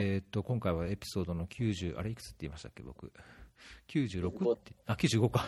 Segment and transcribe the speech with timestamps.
[0.00, 3.12] えっと今回はエピソードの90、あれいくつって言いましたっけ、僕、
[3.88, 5.44] 96って、あ95か、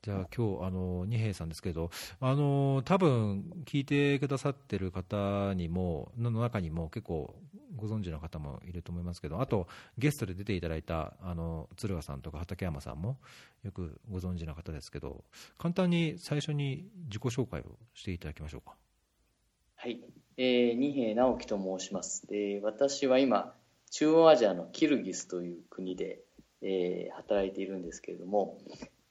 [0.01, 1.89] じゃあ今日あの二平さんですけど、
[2.21, 7.35] あの多分聞いてくださってる方にもの中にも結構
[7.75, 13.17] ご存知の方もいると思いますけど、あとゲストで出ていただいたあの鶴賀さんとか畠山さんも
[13.63, 15.25] よくご存知の方ですけど、
[15.57, 18.75] 簡単に最初に自己紹介をしていただきましょうか。
[19.75, 19.99] はい、
[20.37, 22.25] えー、二平直樹と申します。
[22.27, 23.53] で私は今
[23.91, 26.19] 中央アジアのキルギスという国で、
[26.61, 28.57] えー、働いているんですけれども、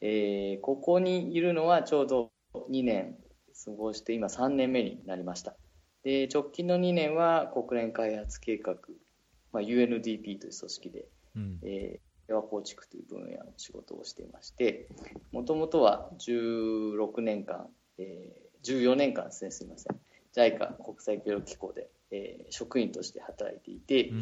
[0.00, 2.30] えー、ここにいるのはちょうど
[2.70, 3.16] 2年
[3.64, 5.56] 過ごして今3年目になりました。
[6.04, 8.76] で直近の2年は国連開発計画、
[9.52, 14.88] まあ、UNDP という組織で、うん、えー、平和構築という分野の仕事をしていまして
[15.32, 17.66] もともとは16年間、
[17.98, 20.00] えー、14年間ですねすみません。
[20.34, 24.20] JICA 国際協力機構で、えー、職員として働いていて、うん、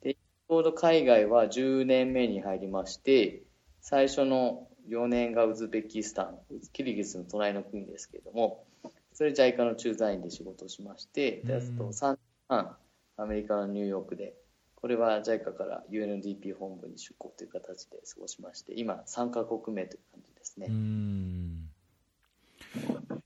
[0.00, 3.42] でちょうど海外は10年目に入りまして
[3.80, 6.38] 最初の4年がウズベキスタン、
[6.72, 8.64] キリギスの隣の国ですけれども、
[9.12, 12.76] それ JICA の駐在員で仕事をしまして、であと3年半、
[13.16, 14.34] アメリカのニューヨークで、
[14.76, 20.68] これは JICA から UNDP 本部に出向という形で過ごしまして、今、3か国目という感じですね。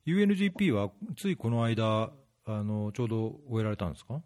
[0.06, 2.10] UNDP はついこの間、
[2.46, 4.22] あのちょうど終えられたんですか？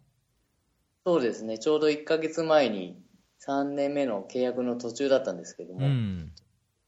[1.05, 2.99] そうですね、ちょうど1か月前に
[3.45, 6.31] 3年目の契約の途中だったんですけども、うん、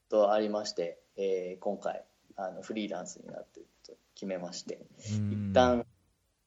[0.10, 2.04] とありまして、えー、今回
[2.36, 5.86] あのフリーランスになるということを決めまして一旦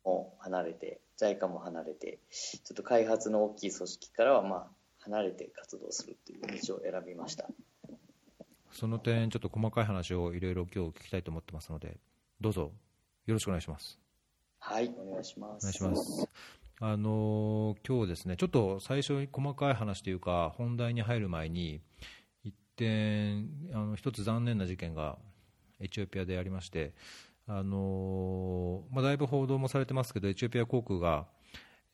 [0.04, 4.66] も離れて JICA も離れてちょっと開発の大きい組織からはまあ
[5.00, 7.46] 離れて活動するという道を選びました。
[8.72, 11.98] その点ちょっと細かい話をいろいろ今日聞きたいと思ってますので
[12.40, 12.72] どうぞ
[13.26, 13.98] よろしくお願いします
[14.60, 15.64] はいお願いします。
[15.64, 16.28] お願いします。
[16.82, 21.80] あの、今日ですねちょっと最初に細かい話というか本題に入る前に
[22.44, 25.18] 一点、あの一つ残念な事件が
[25.80, 26.92] エチオピアでありまして、
[27.46, 31.26] あのまあ、だいぶ報道もされてますけど、エチオピア航空が、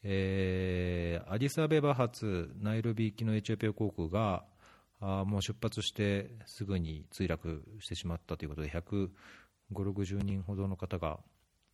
[0.03, 4.45] えー、アディスアベバ発ナイロビ行きのエチオピア航空が、
[5.01, 9.11] あもう出発してすぐに墜落してしまったということで、150、
[9.73, 11.19] 60人ほどの方が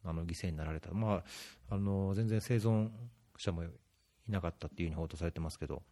[0.05, 1.23] あの犠牲になられた、ま
[1.71, 2.91] あ、あの全然生存
[3.37, 3.69] 者もい
[4.29, 5.83] なかったっていうふうに報道されてますけど、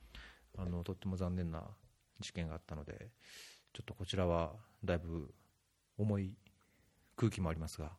[0.59, 1.62] あのとっても残念な
[2.21, 3.09] 事件があったので、
[3.72, 4.53] ちょっとこちらは
[4.84, 5.32] だいぶ
[5.98, 6.32] 重い
[7.16, 7.93] 空気もありますが、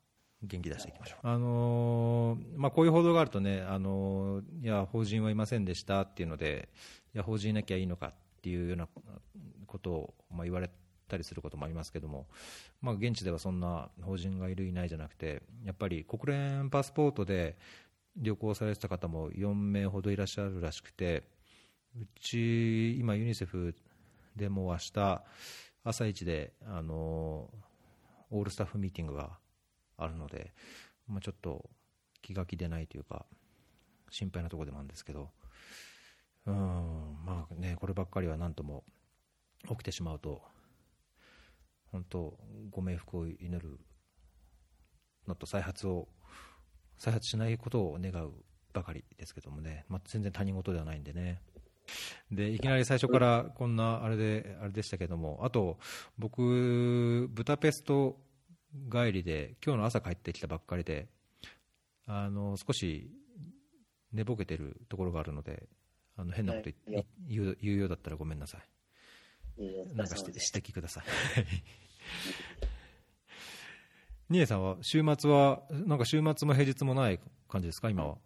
[0.44, 1.28] 元気出していきましょう。
[1.28, 6.70] あのー、まあ、こういう報道があるとね、あのー、いや、法人はいませんでしたっていうので、
[7.14, 8.88] いや、法人いなきゃいいのかっていうような
[9.68, 10.70] ことを、まあ、言われ
[11.12, 12.28] たりすることもありますけども、
[12.82, 17.58] まあ、現地ではそんな法人がいる、いないじゃなくて、やっぱり国連パスポートで
[18.18, 21.24] 旅行されてた方も4名ほどいらっしゃるらしくて、
[22.00, 23.76] うち、今、ユニセフ
[24.36, 25.24] でも明日
[25.84, 27.50] 朝一であの
[28.30, 29.32] オールスタッフミーティングが
[29.98, 30.54] あるので、
[31.08, 31.70] まあ、ちょっと
[32.22, 33.26] 気が気でないというか
[34.10, 35.30] 心配なところでもあるんですけど
[36.46, 36.54] うん
[37.26, 38.84] まあねこればっかりは何とも
[39.70, 40.42] 起きてしまうと
[41.92, 42.38] 本当
[42.70, 43.80] ご冥福を祈る
[45.28, 46.08] のと再発を
[46.98, 48.32] 再発しないことを願う
[48.74, 51.42] ばかりですけどもね、まあ、全然他人事ではないんでね。
[52.32, 55.78] でいきなり最初からこんなあれであれでしたけども、あと
[56.18, 58.18] 僕、ブダペスト
[58.92, 61.10] 帰りで、今日の朝帰ってきたばっかりで、
[62.06, 63.12] あの少し
[64.14, 65.68] 寝ぼけてるところがあるので、
[66.18, 66.70] あの変なこと
[67.28, 68.62] 言,、うようだったらごめんなさい。
[69.96, 71.04] なんか指摘ください。
[74.30, 77.20] ニエさんは週末は、なんか週末も平日もない
[77.50, 78.18] 感じですか、今は。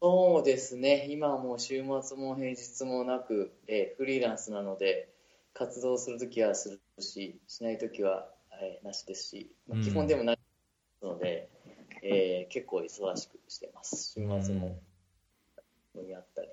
[0.00, 5.12] そうですね、今はもう週末も平日もなく、えーフリーランスなので、
[5.52, 8.28] 活動するときはするし、しないときは、
[8.60, 10.38] えーなしですし、まあうん基本でもない
[11.02, 11.48] ので、
[12.02, 14.12] えー結構忙しくしてます。
[14.12, 14.80] 週末も
[15.96, 16.48] 飲みあったり、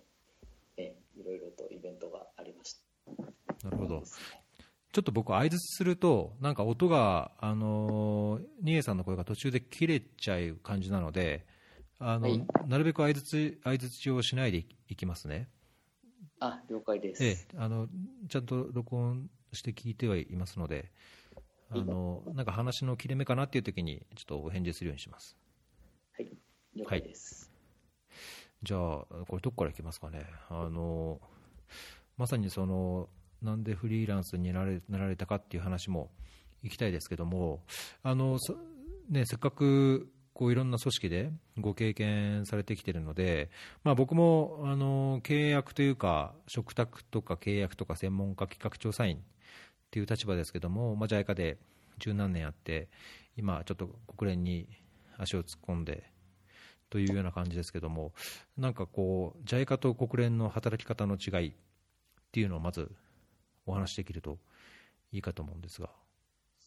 [0.77, 2.88] えーいろいろとイベントがありました。
[3.63, 4.03] なるほど。
[4.91, 11.45] ちょっと僕、相づちすると、なんか音が、あのー、ニエさんの声が途中で切れちゃう感じなので、
[11.99, 15.47] あの、はいなるべく相づち、相づちをしないでいいきますね。
[16.39, 17.23] あ、了解です。
[17.23, 17.87] ええ、あの、
[18.29, 20.91] ちゃんと録音して聞いてはいますので、
[21.69, 25.37] あの、なんか話の切れ目かなっていう時に、ちょっとお返事するようにします。
[26.17, 26.31] はい、
[26.75, 27.51] 了解です。
[28.63, 30.25] じゃあ、これどこからいきますかね。
[30.49, 31.21] あの、
[32.17, 33.09] まさにその、
[33.41, 36.11] なんでフリーランスになられなられたかっていう話も
[36.63, 37.63] いきたいですけども、
[38.03, 38.37] あの、
[39.09, 43.49] ね、せっかく、こういろんな組織でご経験されてきてるので、
[43.83, 49.19] まあ、僕もあの契約というか、嘱託とか契約とか専門家企画調査員っ
[49.91, 51.57] ていう立場ですけども、まあ、JICA で
[51.97, 52.87] 十何年やって、
[53.35, 54.69] 今、ちょっと国連に
[55.17, 56.09] 足を突っ込んで
[56.89, 58.13] というような感じですけども、
[58.57, 61.53] なんかこう、JICA と国連の働き方の違いっ
[62.31, 62.91] ていうのをまず
[63.69, 64.37] お話しできると
[65.11, 65.89] いいかと思うんですが。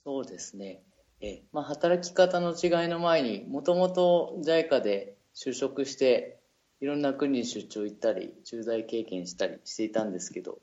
[0.05, 0.83] そうですね。
[1.21, 6.41] えまあ、働き方の違いの前にもともと JICA で就職して
[6.81, 10.59] いろんな国に出張行ったり駐在経験したりしていたんですけど、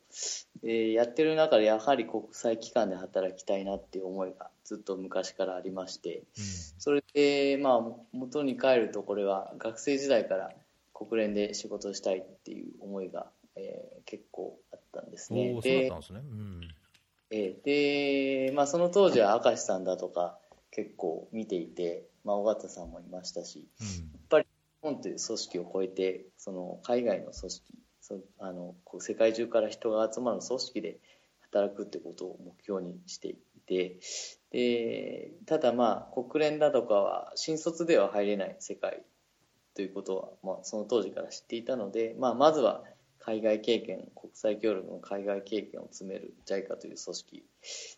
[0.63, 6.23] えーやってる中でやはり国際機関で働きたいなっていう思いがずっと昔からありまして
[6.77, 7.81] それでまあ
[8.11, 10.51] 元に帰るとこれは学生時代から
[10.93, 14.68] 国連で仕事をしたいっていう思いが、えー結構あ
[14.99, 16.21] ったんですね。
[17.29, 20.39] でで、まあ、その当時は明石さんだとか
[20.71, 23.87] 結構見ていて、まあ、尾形さんもいましたしうん。
[23.87, 24.49] やっぱり日
[24.81, 27.63] 本という組織を超えてその海外の組織
[28.01, 30.97] そあのこう世界中から人が集まる組織で
[31.51, 33.35] 働くってことを目標にしてい
[33.67, 33.99] て
[34.51, 39.03] でただまあ国連だとかは新卒では入れない世界
[39.75, 42.83] ということは、まあ、その当時から知っていたので、まあ、まずは
[43.19, 47.45] 海外経験国際協力の海外経験を詰める JICA という組織。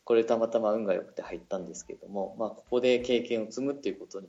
[0.04, 4.28] これたまたま運が良くて入ったんですけども、まあ、ここで経験を積むっていうことに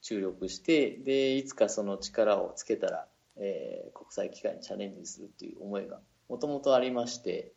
[0.00, 3.06] 注力してでいつかその力をつけたら、
[3.36, 7.52] えー国際機関にチャレンジするっていう思いがもともとありまして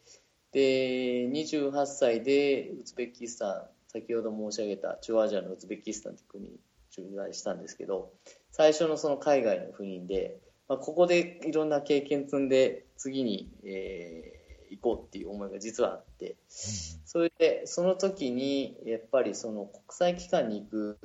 [0.54, 6.60] で28歳でウズベキスタン先ほど申し上げた中央アジアのウズベキスタンという国に
[6.92, 8.14] 駐在したんですけど
[8.52, 20.98] 最初のその海外の赴任で、まあ、ここでいろんな経験積んで次に、えー行こうっていう思いが実はあってそれでその時にやっぱりその国際機関に行く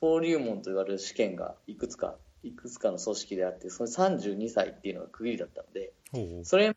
[0.00, 5.92] 登竜門と言われる試験がいくつかいくつかの組織であってその32歳っていうのが区切りだったので
[6.44, 6.74] それ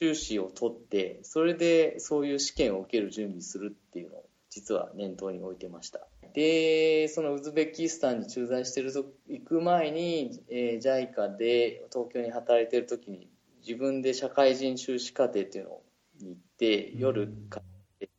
[0.00, 13.28] 修士を取ってそれでそういう試験を受ける準備するっていうのを実は念頭に置いてましたでそのウズベキスタンに駐在してると行く前に、えー JICA で東京に働いてる時に
[13.66, 15.80] 自分で社会人修士課程っていうの
[16.20, 17.62] に行って夜か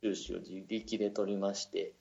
[0.03, 1.93] 修士を自力で取りまして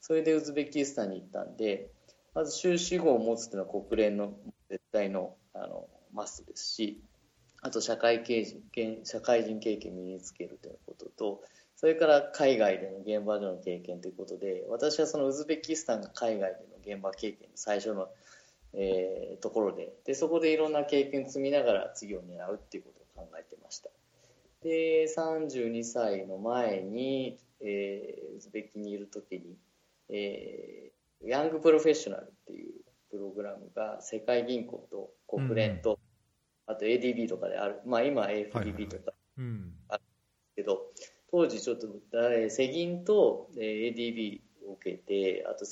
[0.00, 1.90] それでウズベキスタンに行ったんで
[2.34, 4.34] まず修士号を持つっていうのは国連の
[4.68, 7.02] 絶対のあのマストですし
[7.62, 11.40] あと社会経験社会人経験身につけるということと
[11.76, 18.08] それから海外での現場での経験ということで私はそのウズベキスタンが海外での現場経験の最初の、
[18.72, 23.90] えーところででそこでいろんな経験を積みながら次を狙うっていうことを考えてました。
[24.62, 29.56] で32歳の前に、えーウズベキにいる時に、
[30.08, 32.72] えーヤングプロフェッショナルっていう
[33.10, 35.98] プログラムが世界銀行と国連と、
[36.66, 39.72] あと ADB とかである、まあ、今 AFDB とかうん。
[40.54, 40.90] けど、
[41.36, 45.66] 当時ちょっとえー世銀とえー ADB を受けてあと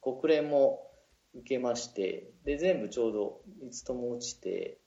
[0.00, 0.90] 国連も
[1.34, 4.78] 受けましてで全部ちょうど3つとも落ちて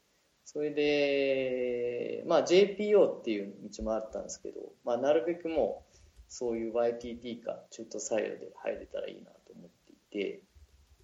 [0.43, 5.95] それで、まあ、JPO っていう道もあったんですけど、まあ、なるべくもう
[6.27, 10.41] そういう YTT か中途採用で入れたらいいなと思っていて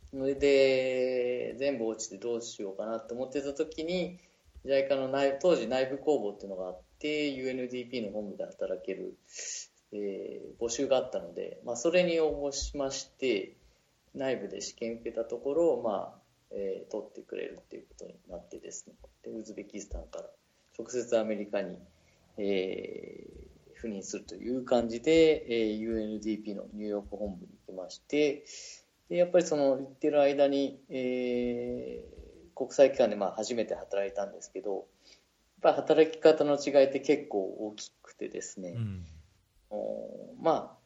[0.09, 4.19] それで全部落ちてどうしようかなと思ってた時に
[4.65, 9.17] JICA の内当時内部公募っていうのがあって UNDP の本部で働ける、
[9.93, 13.57] えー、募集があったので、まあ、それに応募しまして
[14.15, 18.95] 内部で試験受けたところ、まあえー、取ってくれるっていうことになってですね。
[19.23, 20.25] でウズベキスタンから
[20.77, 21.77] 直接アメリカに、
[22.37, 28.45] えー、赴任するという感じで、えー、UNDP のニューヨーク本部に行きまして
[29.09, 34.85] でやっぱりその行ってる間に、えー、国際機関でまあ初めて働いたんですけど
[35.61, 39.05] ぱり働き方の違いって結構大きくてですね、うん、
[40.41, 40.81] まあ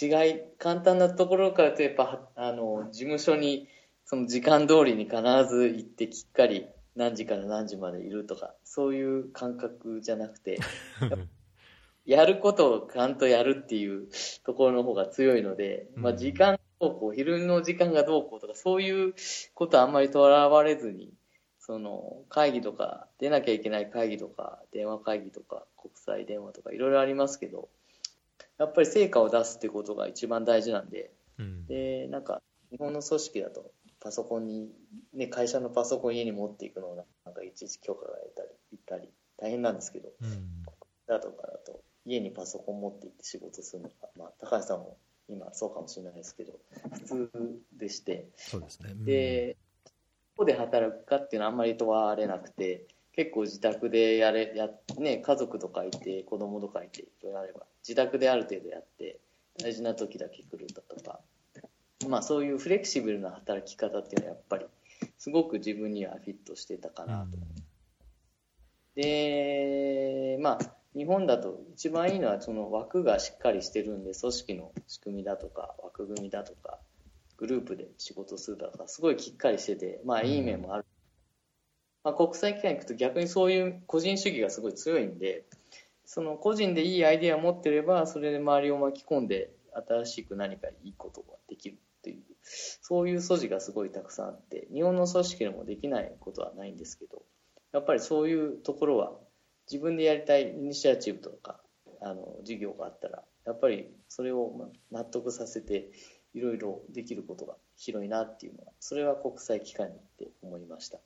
[0.00, 3.68] 違い簡単なところからとやっぱあの事務所に
[4.04, 5.16] その時間通りに必
[5.48, 10.58] ず行ってきっかり何時から何時までいるとかそういう感覚じゃなくて
[12.04, 14.08] やることをちゃんとやるっていう
[14.44, 19.14] ところの方が強いので、まあ、時間どうこう昼の時間がどうこうとかそういう
[19.54, 21.12] ことはあんまりとらわれずに
[21.66, 27.70] その会議とか出なきゃいけない会議とか電話会議とか国際電話とかいろいろありますけど
[28.58, 34.68] やっぱり成果を出すっていうことが一番大事なんで、うん、でなんか日本の組織だとパソコンに、
[35.14, 40.64] ね、会社のパソコン家に持っていくのをなんかいちいち許可が得たり行ったり大変なんですけど、うん、
[41.06, 44.98] だとかだと家にパソコン持って行って仕事するのが、まあ、高橋さんも
[45.30, 46.52] 今そうかもしれないですけど
[46.92, 47.30] 普通
[47.72, 48.28] でして。
[48.36, 49.63] そうですね、うん、でど
[50.44, 59.20] こで働くかっていうのはあんまり問われなくて結構自宅でやれや、ね、家族とかいて子供とかいていろいろあれば自宅である程度やって
[59.58, 61.20] 大事な時だけ来るだとか
[62.08, 64.66] まあ、そういうフレキシブルな働き方っていうのはやっぱり
[65.16, 67.38] すごく自分にはフィットしてたかなと。
[68.96, 76.73] うん、で、まあ、日本だと一番いいのはその枠がしっかりしてるんで組織の仕組みだとか枠組みだとか
[77.44, 80.86] グループで仕事するだとかすごいきっかりしてて、まあ、いい面もある。
[82.02, 85.44] まあ、国際機関に行くと逆にそういう個人主義がすごい強いんで
[86.04, 89.50] その個人でいいアイデアを持ってればそれで周りを巻き込んで
[89.88, 97.22] 新しく何かいいことができるっていうそういう素地がすごいたくさんあって日本の組織でもできないことはないんですけど
[97.72, 99.12] やっぱりそういうところは
[99.70, 101.58] 自分でやりたいイニシアチブとか
[102.02, 105.90] あの事業があったらやっぱりそれを納得させて
[106.34, 110.98] いろいろできることが広いなっていうのはそれは国際機関に行って思いました、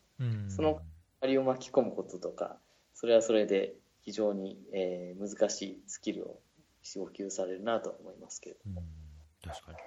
[0.48, 0.80] その
[1.20, 2.56] 仮を巻き込むこととか
[2.94, 6.40] それはそれで非常に、えー、難しいスキルを
[6.96, 8.82] 要求されるなと思いますけれども、
[9.44, 9.78] 確かに。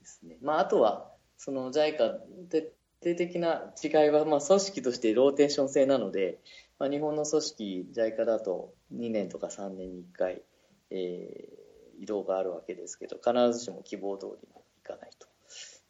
[0.00, 0.36] ですね。
[0.42, 2.18] まあ、あとは、その JICA
[2.50, 6.40] 徹底的な違いは、まあ、組織としてローテーション制なので、
[6.78, 10.42] まあ、日本の組織 JICA だと2年とか3年に1回、
[10.90, 11.57] えー、
[12.00, 15.28] 移動があるわけですけど必ずしも希望通りにいかないと。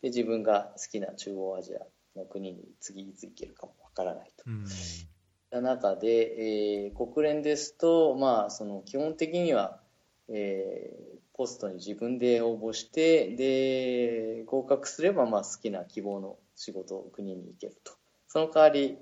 [0.02, 1.80] で自分が好きな中央アジア
[2.16, 4.44] の国に次いつ行けるかもわからないと。
[4.46, 9.80] うん、中で、えー、国連ですと、まあ、その基本的には、
[10.28, 17.92] えー、ポストに自分で応募してで合格すればまあ好きな希望の仕事を国に行けると。
[18.30, 18.98] その代わり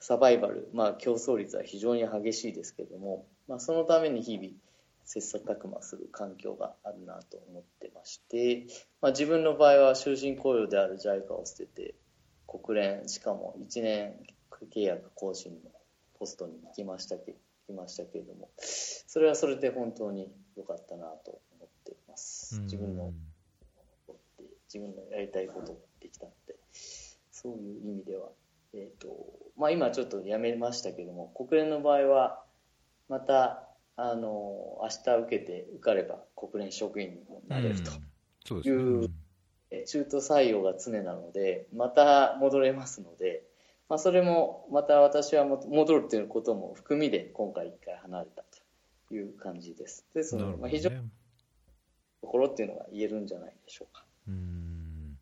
[0.00, 4.48] サバイバル、まあ、競争率は非常に激しいですけども、まあ、そのために日々
[5.04, 8.66] 切磋琢磨する環境があるなと思ってまして、
[9.00, 11.94] まあ、自分の場合は終身雇用である JICA を捨てて
[12.46, 14.14] 国連しかも1年
[14.72, 15.58] 契約更新の
[16.18, 21.40] ポストに行きましたけ行きましたけれどもそれはそれで本当に良かったなと
[22.14, 22.60] ます。
[22.62, 23.12] 自分の
[24.72, 26.56] 自分のやりたいことができたので、
[27.30, 28.28] そういう意味では、
[28.72, 29.08] えーと
[29.56, 32.42] まあ、今ちょっとやめましたけども、国連の場合は、
[33.08, 37.90] またあの明日受けて受かれば国連職員にもなれると。
[38.52, 39.14] いう、うん。
[39.86, 43.42] 中途採用が常なので、また戻れますので、
[43.88, 48.44] まあ、それもまた私は戻るということも含みで今回一回離れた
[49.08, 50.06] という感じです。
[50.14, 50.96] ですので、まあ、非常に
[52.20, 54.04] ところっていうのが言えるんじゃないでしょうか。
[54.28, 55.18] うん。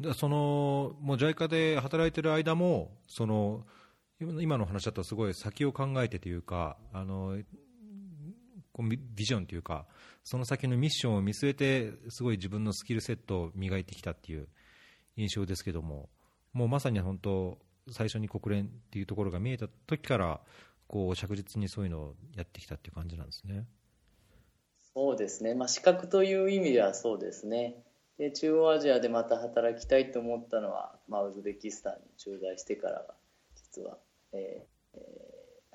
[0.00, 3.66] だそのもう JICA で働いてる間もその
[4.18, 7.38] 今の話だとすごい先を考えてというかあの
[8.82, 9.86] ビジョンというか
[10.24, 14.48] その先のミッションを見据えてすごい自分のスキルセットを磨いてきたっていう
[15.16, 16.08] 印象ですけども
[16.52, 17.58] もうまさに本当
[17.90, 20.40] 最初に国連っていうところが見えた時から
[20.88, 23.66] こう着実にそういうのをやってきたっていう感じなんですね。
[24.94, 27.82] そうですね、まあ、資格という意味ではそうですね。
[28.18, 33.14] で中央アジアでまた働きたいと思ったのは、まあ、ウズベキスタンに駐在してからが
[33.56, 33.98] 実は、
[34.32, 35.00] ええー、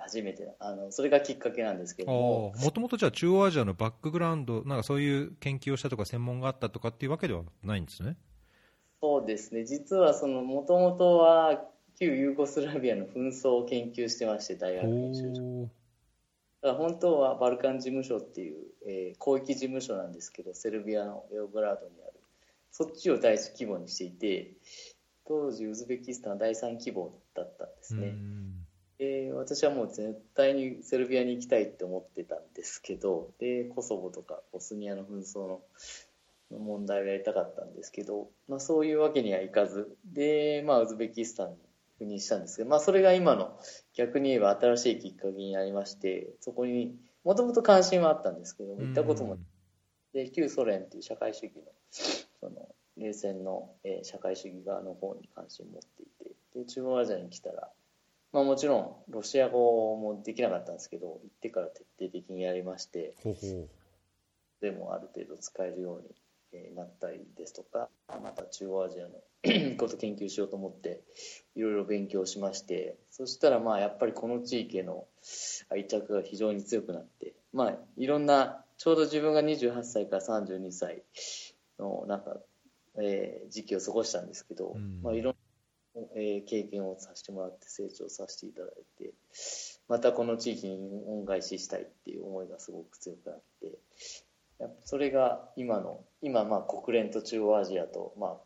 [0.02, 8.18] 初めてあのそれがきっかけなんですけどももともとじゃあ中央アジアのバックグラウンドなんかそういう研究をしたとか専門があったとかっていうわけではないんですね
[9.02, 11.64] そうですね実はそのもともとは
[12.02, 15.62] 旧ユーゴスラビアの紛争を研究してまして、大学研修所。
[15.64, 18.56] だから本当はバルカン事務所っていう、
[18.88, 22.14] えー、広域事務所なんですけど、セルビアのベオグラードにある。
[22.72, 24.54] そっちを第一規模にしていて、
[25.28, 28.16] 当時ウズベキスタン第3規模だったんですね。
[29.02, 35.62] で私はもう絶対にセルビアに行きたいって思ってたんですけどでコソボとかボスニアの紛争の
[36.52, 41.56] 問題をやりたかったんですけど、まあ、そういうわけにはいかずで、まあ、ウズベキスタンに
[42.00, 43.58] 赴任したんですけど、まあ、それが今の
[43.96, 49.40] 逆に言えば新しいきっかけになりましてそこにもともと関心はあったんですけど行ったことも
[50.14, 51.64] で旧ソ連という社会主義の
[52.40, 52.68] その
[52.98, 57.70] 冷戦の、えー、社会主義側の方に関心を持っていてで中央アジアに来たら、
[58.34, 63.16] まあ、もちろんロシア語もできなかったんですけど行ってから徹底的にやりまして
[64.62, 67.90] でもある程度使えるようになったりですとか
[68.22, 69.12] また中央アジアの
[69.78, 71.02] こと研究しようと思って
[71.56, 75.08] いろいろ勉強しましてそしたらまあやっぱりこの地域への
[75.70, 81.04] 愛着が非常に強くなってまあいろんなちょうど自分が28歳から32歳
[81.78, 82.38] のなんか、
[82.98, 85.31] えー、時期を過ごしたんですけど、うん、まあ、いろんな、
[86.16, 89.14] えー、経験をさせてもらって成長させていただいて
[89.88, 93.80] またこの地域に恩返ししたいっていう思いがすごく強くなって
[94.86, 98.38] それが今の今まあ国連と中央アジアと、まあ、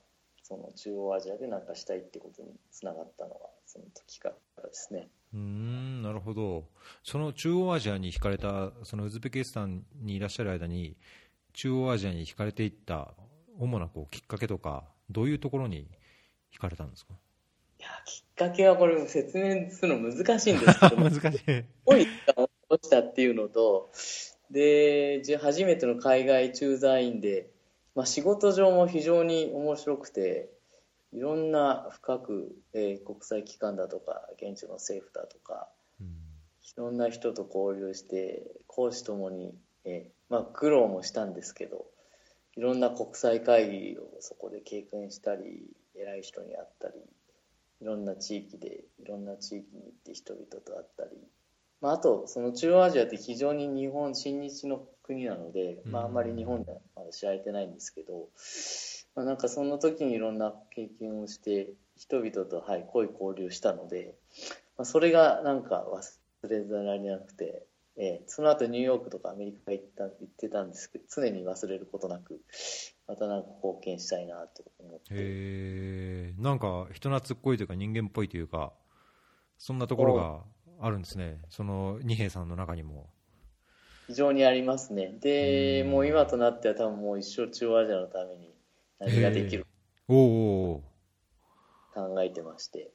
[0.44, 5.10] その中央アジアで何かしたいってことにつながったのがその時からですね。
[5.34, 6.64] うんなるほど。
[7.04, 10.96] その中央アジアに惹かれたそのウズベキスタンにいらっしゃる間に
[11.52, 13.14] 中央アジアに惹かれていった
[13.60, 15.88] 主なこうきっかけとかどういうところに
[16.56, 17.14] 惹かれたんですか？
[18.06, 21.22] きっかけはこれ説明するの難しいんですけど 難しい。
[21.86, 22.08] 多い
[22.70, 23.92] 落ちたっていうのと
[24.52, 27.50] で初めての海外駐在員で、
[27.96, 30.50] まあ、仕事上も非常に面白くて
[31.12, 35.70] いろんな深く、えー、国際機関だとか現地の政府だとか、
[36.00, 36.10] うん、い
[36.76, 41.86] ろんな人と交流して講師ともに、えーまあ、苦労もしたんですけど
[42.58, 46.96] いろんな国際会議をそこで経験したり偉い人に会ったり
[47.82, 51.18] いろんな地域でいろんな地域に行って人々と会ったり。
[51.82, 58.30] まあ、あとその中央アジアって非常に日本親日の国なので、まあ、あんまり日本ではまだ知られてないんですけど、
[59.16, 64.16] まあ、なんかその時にいろんな経験をして人々と、はい、濃い交流したので、
[64.78, 65.86] まあ、それがなんか
[66.44, 67.66] 忘れられなくて、
[67.98, 72.42] えー、その後ニューヨークとかアメリカ行った行ってたんですけど常に忘れることなく
[73.08, 75.06] またなんか貢献したいなと思って。
[75.12, 78.74] へえんか人懐っこいというか人間っぽいというか
[79.58, 80.44] そんなところが
[80.80, 83.10] あるんですね、その二瓶さんの中にも。
[84.08, 85.18] 非常にありますね。
[85.20, 88.54] で、もう今となっては多分もう一生中央アジアのために
[89.00, 89.66] 何ができる
[90.08, 90.84] お
[91.94, 92.92] 考えてまして、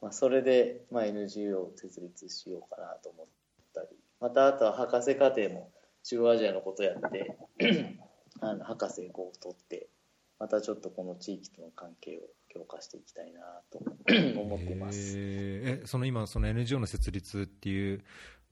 [0.00, 3.26] まあ、それで、まあ、NGO を設立しようかなと思っ
[3.74, 3.88] たり、
[4.20, 5.70] またあとは博士課程も
[6.04, 7.36] 中央アジアのことやって
[8.42, 9.88] あの博士号を取って、
[10.38, 13.78] またちょっとこの地域との関係を強化していきたいなと
[14.40, 15.14] 思っています。
[15.16, 18.02] えその今、その NGO の設立っていう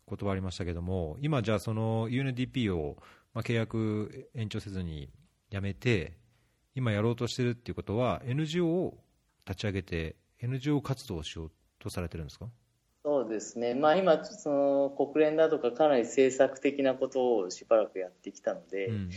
[0.09, 2.97] 言葉ありましたけども、今、じゃあその UNDP を、
[3.35, 5.11] まあ、契約延長せずに
[5.51, 6.13] やめて、
[6.77, 8.99] 今やろうとしてるっていうことは、NGO を
[9.47, 12.47] 立ち上げて、NGO 活動をしようとされてるんですか？
[13.03, 19.11] そうですね、まあ、今、その国連だとか、かなり政策的なことをしばらくやってきたので、うんうん、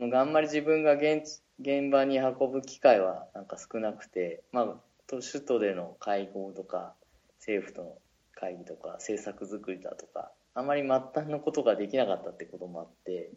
[0.00, 4.74] あんまり自分が現地現場に運ぶ機会はなんか少なくて、まあ、
[5.08, 6.94] 首都での会合とか
[7.38, 7.98] 政府との
[8.34, 13.30] 会議とか政策作りだとかあまり末端のことができなかったってこともあって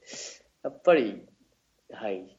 [0.63, 1.21] やっぱり
[1.91, 2.38] はい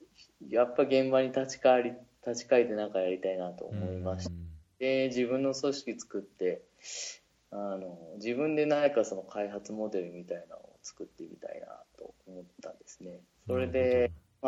[0.49, 1.93] やっぱ現場に立ち返り
[2.27, 4.31] 立ち返って何かやりたいなと思いまし
[4.79, 6.63] て、自分の組織作って
[7.51, 11.67] あの自分で何かその開発モデルみたいなのを作ってみたいな
[11.99, 13.21] と思ったんですね。
[13.47, 14.47] それで、ち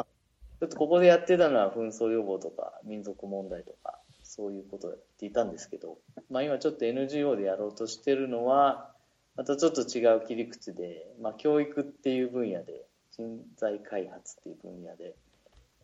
[0.62, 5.98] ょっとここでやってたのは紛争予防とか民族問題とかそういうことをやっていたんですけど、
[6.30, 8.90] まあ、今ちょっと NGO でやろうとしてるのは
[9.36, 15.14] またちょっと違う切り口で、まあ、教育っていう分野で人材開発っていう分野で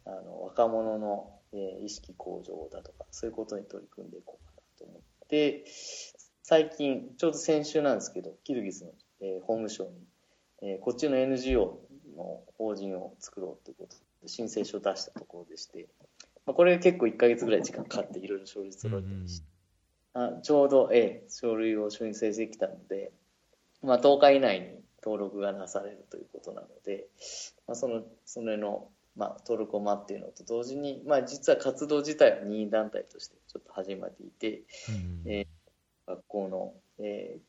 [0.07, 5.65] あの若者の、えー、意識向上だとかそういうことに取り組んでいこうかなと思って
[6.43, 9.91] 最近ちょうど先週なんですけどキルギスの、えー、法務省に、
[10.63, 11.79] えー、こっちの NGO
[12.17, 15.89] の法人を作ろうということ申請書を出したところでして、
[16.47, 19.43] まあ、これ結構1か月ぐらい時間かかっていろいろ書類揃えてまし
[20.15, 23.13] あちょうど、ええ、書類を申請してきたので、
[23.83, 24.67] まあ、10日以内に
[25.03, 27.07] 登録がなされるということなので、
[27.67, 34.63] まあ、そのそれのまあ、トルコマっていうのと同時に、まあ、実は活動自体は任意団体としてちょっと始めていて、
[35.25, 37.41] うん、えー、学校の、えー、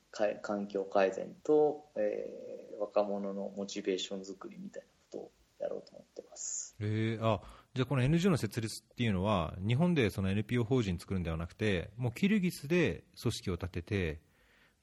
[0.41, 6.75] 環境改善と、えー、若者のモチベーション作りみたいなことをやろうと思ってます。
[6.79, 7.41] えー、あ
[7.73, 14.19] じゃあこの NGO の設立っていうのは日本でその NPO 法人作るんではなくてもうキルギスで組織を立てて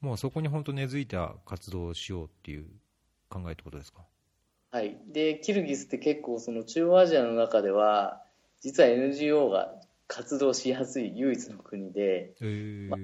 [0.01, 2.65] もうそこに本当根付いた活動をしようっていう
[3.29, 4.01] 考えってことですか？
[4.71, 8.23] はい、でキルギスって結構その中央アジアの中では
[8.61, 9.73] 実は NGO が
[10.07, 12.33] 活動しやすい唯一の国で、
[12.89, 12.99] まあ、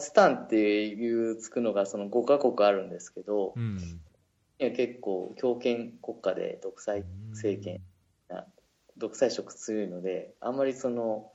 [0.00, 4.00] スタンっていうつくのがその5カ国あるんですけど、うん、
[4.58, 7.80] 結構強権国家で独裁政権、
[8.96, 11.30] 独裁色強いのであんまりその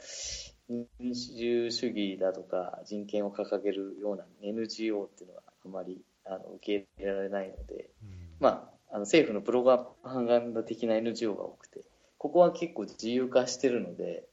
[0.69, 9.63] 民主主義だとか人権を掲げるような NGO っていうのはあまりあの受け入れられないので、うん、まああの政府のプロ
[10.03, 11.81] パガンダ的な NGO が多くて
[12.17, 14.23] ここは結構自由化してるので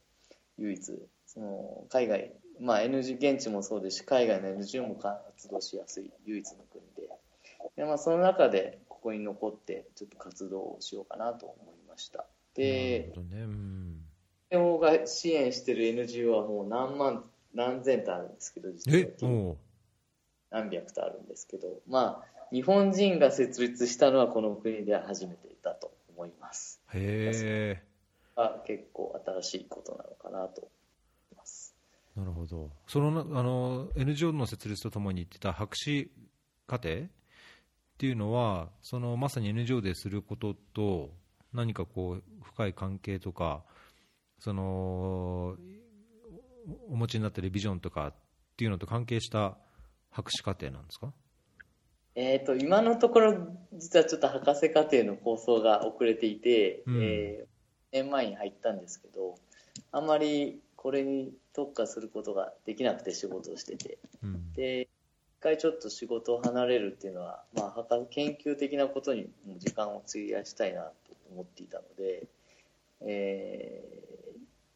[0.59, 0.80] 唯一
[1.33, 7.09] その海外、まあ、NG 現地もそうですし海外の NGO も活動しやすい唯一の国で
[7.77, 13.42] で、まあ、その中でここに残ってちょっと活動をしようかなと思いましたで、ね
[14.53, 19.55] うん、が支援してる NGO はもう何万何千とあるんですけど実は
[20.51, 26.81] 何百とあるんですけどまあ日本人が設立したのはこの国では初めてだと思います。
[26.92, 27.83] へえ。
[28.66, 30.79] 結構新しいことなのかなと思います。
[32.16, 32.70] なるほど。
[32.87, 36.11] そのあの NGO の設立とともに言ってた博士
[36.66, 36.99] 課程っ
[37.99, 41.11] ていうのはそのまさに NGO ですることと
[41.53, 43.62] 何かこう深い関係とか
[44.38, 45.57] その
[46.88, 48.14] お持ちになっているビジョンとかっ
[48.57, 49.57] ていうのと関係した
[50.11, 51.12] 博士課程なんですか？
[52.16, 57.46] えーと、今のところ実はちょっと博士課程の構想が遅れていて、うん、えー、
[57.92, 59.37] 年前に入ったんですけど
[59.92, 64.88] あんまりこれに特化することができなくて仕事をしてて、うん、で一
[65.40, 70.92] 回ちょっと仕事を離れるっていうのは、まあ、研究的なことにも時間を費やしたいなと
[71.32, 72.26] 思っていたので、
[73.00, 73.82] え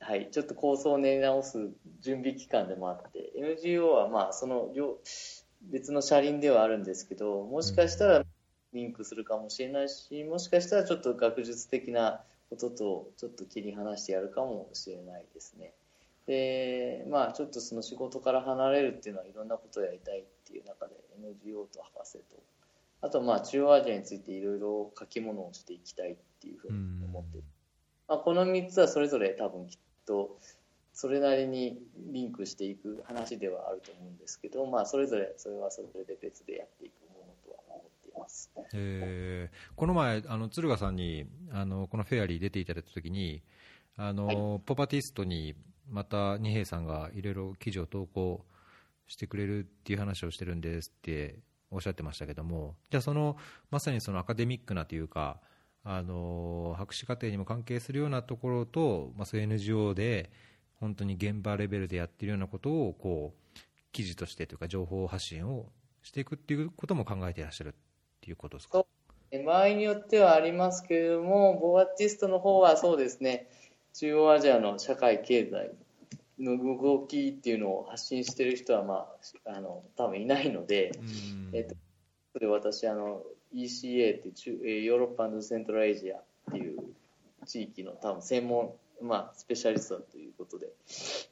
[0.00, 4.98] ー、はい、ちょっと構想を練り直す準備期間でもあって NGO はまあその両
[5.70, 8.24] 別の車輪ではあるんですけどもしかしたら
[8.72, 15.72] リンクするかもしれないしもしかしたらちょっと学術的なこととちょっと切り離してやるかもしれないですね。
[16.26, 22.42] でまあちょっとその仕事から離れるっていうのはいろんなことをやりたいっていう中で NGO と博士と
[23.02, 27.38] あとまあ中央アジアについていろいろ書き物をしていきたいっていうふうに思って
[28.08, 30.38] まあ、この3つはそれぞれ多分きっと
[30.92, 38.50] それなりにリンクしていく話ではあると思うんですけど、まあ、それぞれそれはそれで別でやっていくものとは思っています。
[38.74, 43.42] えー、この前、あの敦賀さんにあのこのフェアリー出ていただいたときに
[43.96, 45.56] あの、はい、ポパティストに
[45.88, 48.44] また二平さんがいろいろ記事を投稿
[49.06, 51.36] してくれるっていう話をしてるんですって
[51.70, 53.36] おっしゃってましたけども、じゃあその
[53.70, 55.40] まさにそのアカデミックなというか、
[55.84, 60.30] あの博士課程にも関係するようなところと、まあ、そういう NGO で
[60.80, 63.58] 本当に現場レベルでやってるようなことをこう
[63.92, 65.66] 記事としてというか情報発信を
[66.02, 67.72] していくっていうことも考えていらっしゃるっ
[68.22, 68.84] ていうことですか？
[69.44, 73.48] 場合によってはありますけれどもボーアーティストの方はそうですね。
[73.94, 75.72] 中央アジアの社会経済
[76.38, 79.06] の動きっていうのを発信してる人は、ま
[79.46, 80.92] あ、あの多分いないので、
[81.52, 81.76] えっと、
[82.32, 83.22] それ私あの
[83.54, 86.80] ECA っていうヨーロッパセントラルエイジアっていう
[87.46, 90.68] 地域の多分専門まあ、スペシャリストということで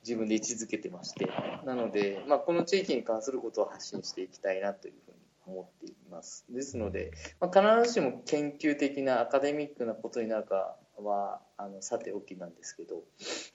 [0.03, 1.29] 自分で位置づけてまして
[1.65, 6.45] なので、まあ、この地域に関することを発信していきたいなというふうに思っています。
[6.51, 13.03] ですので、まあ、必ずしも研究的なアカデミックなことになるかはあのさておきなんですけど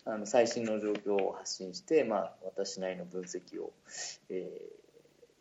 [0.06, 3.72] あの最新の状況を発信して、まあ、私なりの分析を、
[4.30, 4.50] え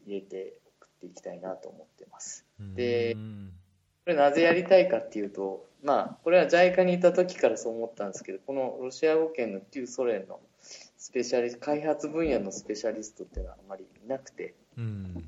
[0.07, 2.45] ー、入れて送っていきたいなと思ってます。
[2.75, 3.17] で
[4.07, 10.39] これなぜやりたいかっていうと、まあ、これは JICA にいた時からそう思ったんですけど、このロシア語圏の旧ソ連の
[10.97, 15.23] スペシャリスト、開発分野のスペシャリストっていうのはあまりいなくて、も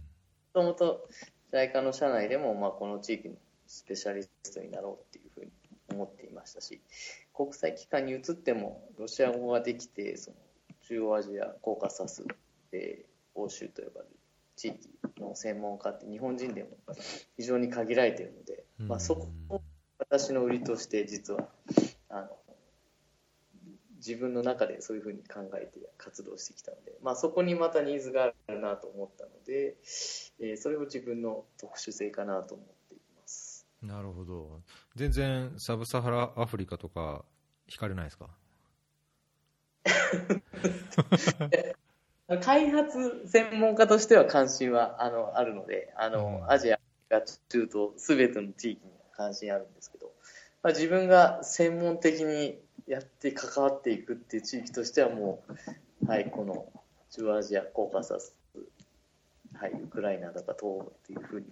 [0.53, 1.09] ともと
[1.53, 3.35] JICA の社内でも、まあ、この地域の
[3.67, 5.51] スペシャリストになろうっていうふうに
[5.91, 6.81] 思っていましたし、
[7.35, 10.37] 国際機関に移ってもロシア語ができて、その
[10.83, 12.25] 中央アジア、コーカサス、
[12.73, 14.17] えー、欧州と呼ばれる
[14.57, 14.89] 地域
[15.21, 16.71] の専門家って日本人でも
[17.37, 19.63] 非常に限られているので、まあ、そこを
[19.99, 21.49] 私の売りとして実は
[22.09, 22.29] あの
[23.97, 29.77] 自分の中でそういうふうに考えて活動してきたので、まあ、そこにまたニーズがあるなと思ったので、
[30.41, 32.73] えー、それを自分の特殊性かなと思って
[33.83, 34.61] なるほど。
[34.97, 37.25] 全然サブサハラアフリカとか
[37.69, 38.29] 惹かれないですか？
[42.43, 50.13] 開発専門家としては関心はあのあるのであの、うん、アジアが中東すべての地域に関心あるんですけど、
[50.63, 55.43] まあ、自分が専門的にやって関わっていくっていう地域としてはも
[56.03, 56.71] う、はい、この
[57.11, 58.35] 中央アジアコーカサス
[59.61, 61.47] はい、ウクライナとか東欧っていうふうに、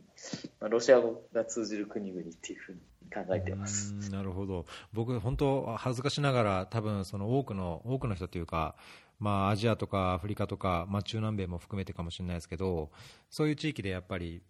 [0.60, 2.78] まあ、ロシア語が通じる国々っていうふうに
[3.12, 3.92] 考えてます。
[4.10, 8.76] なるほど、僕、本当、恥ずかしながら、多分その多くの多くの人というか、
[9.18, 12.90] まあ、アジアとかアフリカとか、まあ、中南米も含めてかもしれないですけど、
[13.28, 14.42] そういう地域でやっぱり、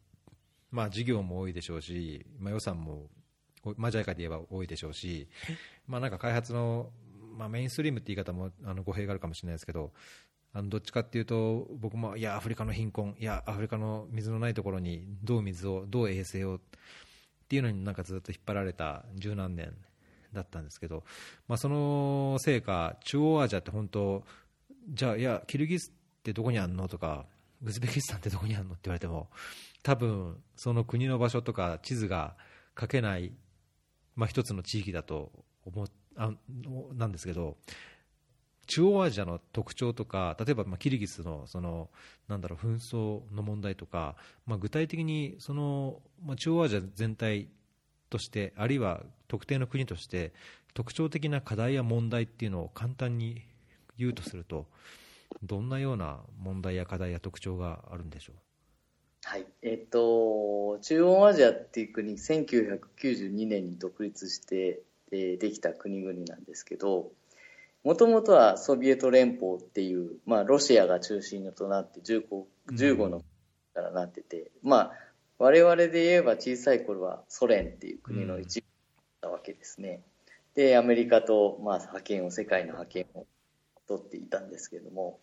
[0.70, 3.08] まあ、事業も多いでしょうし、まあ、予算も、
[3.76, 5.28] マジャイカで言えば多いでしょうし、
[5.86, 6.90] まあ、なんか開発の、
[7.36, 9.92] まあ、メインストリームって言い方もあの語弊があるかもしれないですけど、
[10.56, 16.60] あのどっちかっていうと僕もいやアフリカの貧困いやアフリカの水のないところにどう水をどう衛生をっ
[17.46, 19.74] ていうのになんかずっと引っ張られた十何年
[20.32, 21.04] だったんですけど、
[21.46, 24.24] まあ、そのせいか中央アジアって本当
[24.88, 27.26] じゃあいやキルギスってどこにあるのとか
[27.62, 29.28] ウズベキスタンってどこにあるのって言われても
[29.82, 32.34] 多分その国の場所とか地図が
[32.80, 33.30] 書けない、
[34.14, 35.32] まあ、一つの地域だと
[35.66, 36.32] 思あ
[36.94, 37.58] なんですけど
[38.66, 41.88] 中央アジアの特徴とか例えばまあキリギスのその
[42.28, 47.48] なんだろう紛争の問題とか、まあ、具体的にその、まあ、中央アジア全体
[48.10, 50.32] としてあるいは特定の国として
[50.74, 53.42] 特徴的な課題や問題っていうのを簡単に
[53.98, 54.66] 言うとすると
[55.42, 58.36] どんなような問題や課題や特徴があるんでしょう？
[59.24, 59.46] はい。
[59.62, 67.10] えっと、中央アジアっていう国1992年に独立してできた国々なんですけど
[67.86, 72.24] もともとはソビエト連邦っていう、まあ、ロシアが中心となって 15,
[72.72, 73.22] 15の
[73.72, 74.92] からなってて、うん、まあ
[75.38, 78.66] 我々で言えば小さい頃はソ連っていう国の一部
[79.22, 80.02] だったわけですね、
[80.56, 83.24] うん、でアメリカと、まあ、覇権を世界の覇権を
[83.86, 85.20] 取っていたんですけれども。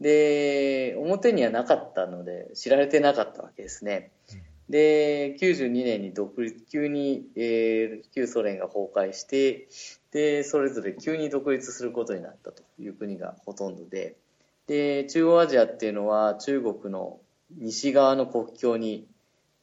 [0.00, 9.68] で表にはなかったので知られてなかったわけですね、うんで92年に独立急に、えー、旧ソ連が崩壊して
[10.10, 14.16] でそれぞれ急に独立することになったという国がほとんどで
[14.66, 19.06] で中央アジアっていうのは中国の西側の国境に、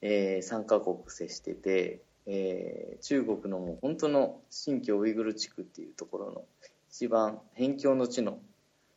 [0.02, 6.44] えー、3カ国接してて、えー、中国のもう本当の新疆ウイグル地区っていうところの
[6.92, 8.40] 一番辺境の地の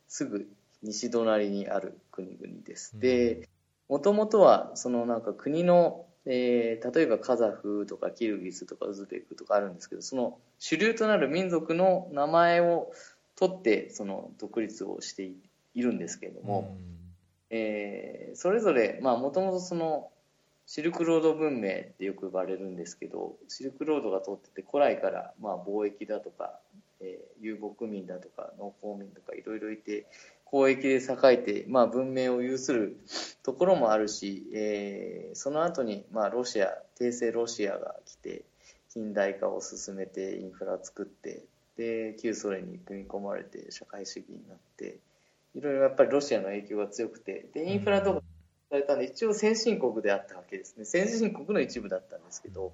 [0.07, 0.47] すぐ
[0.83, 2.99] 西隣にある国々です。
[2.99, 3.49] で
[3.89, 12.91] もともとはそのなんか国の、えー、例えばカザフとかキルギスとかウズベクとかあるんですけどその主流となる民族の名前を
[13.35, 15.29] 取ってその独立をして
[15.73, 16.77] いるんですけれども、
[17.49, 20.09] えー、それぞれもともとその
[20.67, 26.59] シルクロード文明ってよく呼ばれるんですけどシルクロードが通ってて古来からまあ貿易だとか、
[27.01, 30.07] えー、遊牧民だとか農耕民とかいろいろいて
[30.55, 32.97] 交易で栄えて、まあ、文明を有する
[33.43, 38.43] ところもあるし、えー、その後にま、あ、ロシア帝政ロシアが来て
[38.93, 41.43] 近代化を進めてインフラを作って
[41.77, 44.99] で旧ソ連に組み込まれて社会主義になって
[45.55, 48.21] いろいろやっぱりロシアの影響が強くてでインフラとか
[48.69, 50.85] されたんで一応先進国であったわけですね。
[50.85, 52.71] 先進国の一部だったんですけど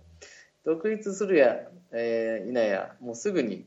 [0.63, 1.55] 独立するや、
[1.91, 3.65] えー、いなやもうすぐに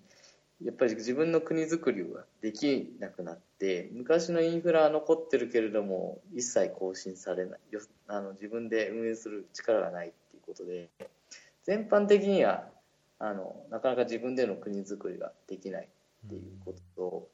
[0.64, 7.60] やっぱり自分の国づくりができなくなって昔のインフラは残ってるけれども一切更新されない。
[8.06, 10.88] あの自分で運営する力がないっていうことで
[11.64, 12.68] 全般的には
[13.18, 15.88] あのなかなか自分での国づくりができない
[16.26, 17.28] っていうことと、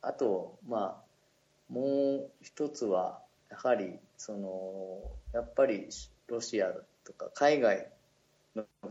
[0.00, 5.00] あとまあもう一つはやはりその
[5.34, 5.88] やっぱり
[6.28, 6.72] ロシア
[7.04, 7.88] とか海外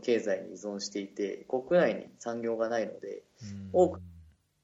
[0.02, 3.24] 経済に依存していて国内に産業がないので
[3.74, 4.02] 多く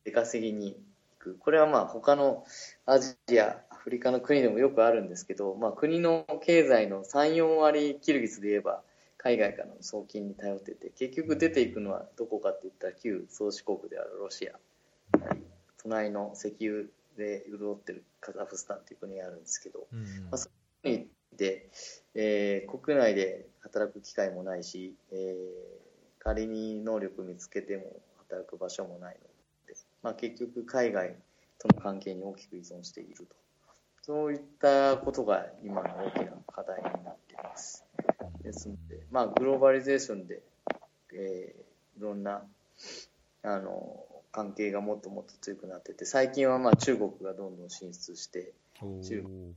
[0.04, 0.78] 出稼ぎに行
[1.20, 1.38] く。
[1.40, 2.46] これはまあ他の
[2.86, 8.82] アジアアフリカの国でもよくあるんですけど、まあ、国の経済の34割キルギスで言えば
[9.18, 14.54] 海外からの送金に頼ってて結局出ていくのはどこかって言ったら旧宗主国であるロシア。
[15.82, 16.86] 隣の石油
[17.18, 20.54] で潤ってるカザフスタンという国があるんですけど、まあ、そこ
[20.90, 21.06] に行っ
[21.38, 21.70] て、
[22.16, 27.84] えー、国内で働く機会もないし、えー、仮に能力見つけても
[28.30, 29.22] 働く場所もないの
[29.68, 31.16] で、まあ、結局海外
[31.58, 33.36] との関係に大きく依存していると。
[34.06, 37.86] そういったことが今の大きな課題になっています。
[38.44, 40.42] ですので、まあ、グローバリゼーションで、
[41.14, 42.44] えー、いろんな
[43.44, 49.56] あの関係がもっともっと強くなってて最近はまあ中国がどんどん進出して中国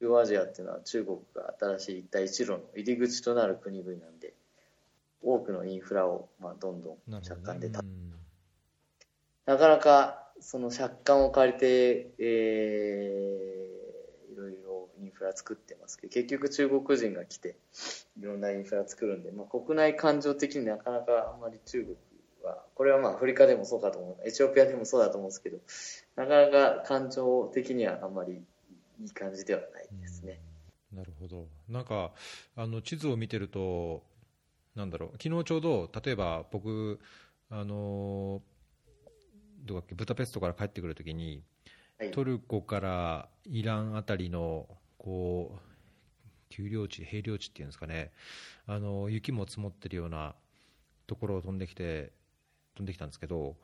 [0.00, 4.34] 中央アジアっていうのは中国が新しい一帯一路の入り口となる国々なんで
[5.22, 8.12] 多くのインフラを、まあ、どんどん借款でた、うん。
[9.44, 13.50] なかなかその借款を借りて、えー
[14.30, 17.56] いろいろインフラ作ってますけど結局中国人が来て
[18.18, 21.96] いろんなインフラ作るんで、まあ、国内感情的になかなかあんまり中国
[22.42, 24.28] はこれはまあアフリカでもそうかと思う。
[24.28, 25.58] エチオピアでもそうだと思うんですけど
[26.16, 28.42] なかなか感情的にはあんまり
[29.00, 30.40] いい感じではないですね。
[30.92, 32.12] なるほど、なんか
[32.56, 34.02] あの地図を見てると、
[34.74, 37.00] なんだろう、昨日ちょうど、例えば僕、
[37.48, 38.42] あの
[39.64, 41.42] どこだっけ、ブダペストから帰ってくるときに、
[41.98, 42.10] はい。
[42.10, 45.60] トルコからイランあたりのこう
[46.50, 48.10] 丘陵地、平陵地っていうんですかね、
[48.66, 50.34] あの雪も積もってるような
[51.06, 52.12] ところを飛んできて、
[52.74, 53.56] 飛んできたんですけど、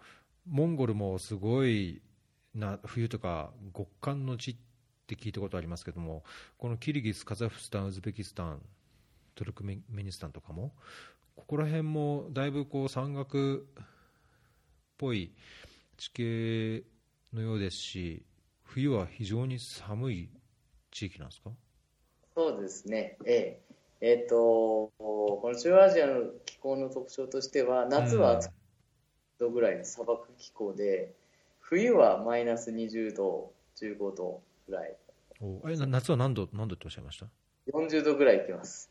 [0.49, 2.01] モンゴルもすごい
[2.55, 4.57] な冬とか極寒の地っ
[5.07, 6.25] って聞いたことありますけども、
[6.59, 8.61] このキルギス、カザフスタン、ウズベキスタン、
[9.37, 10.73] トルクメニスタンとかも、
[11.37, 13.85] ここら辺もだいぶこう山岳っ
[14.99, 15.33] ぽい
[15.97, 16.83] 地形
[17.33, 18.25] のようですし、
[18.65, 20.29] 冬は非常に寒い
[20.91, 21.51] 地域なんですか？
[22.35, 23.61] そうですね、ええ。
[24.01, 28.51] えっ、と、この中央アジアの気候の特徴としては、夏は暑
[29.39, 31.15] 度ぐらいの砂漠気候で、
[31.61, 34.43] 冬はマイナス20度、15度。
[34.69, 34.97] ぐらい、
[35.41, 37.27] おえな夏は何度何度っておっしゃいました
[37.73, 38.91] ？40度ぐらいいきます。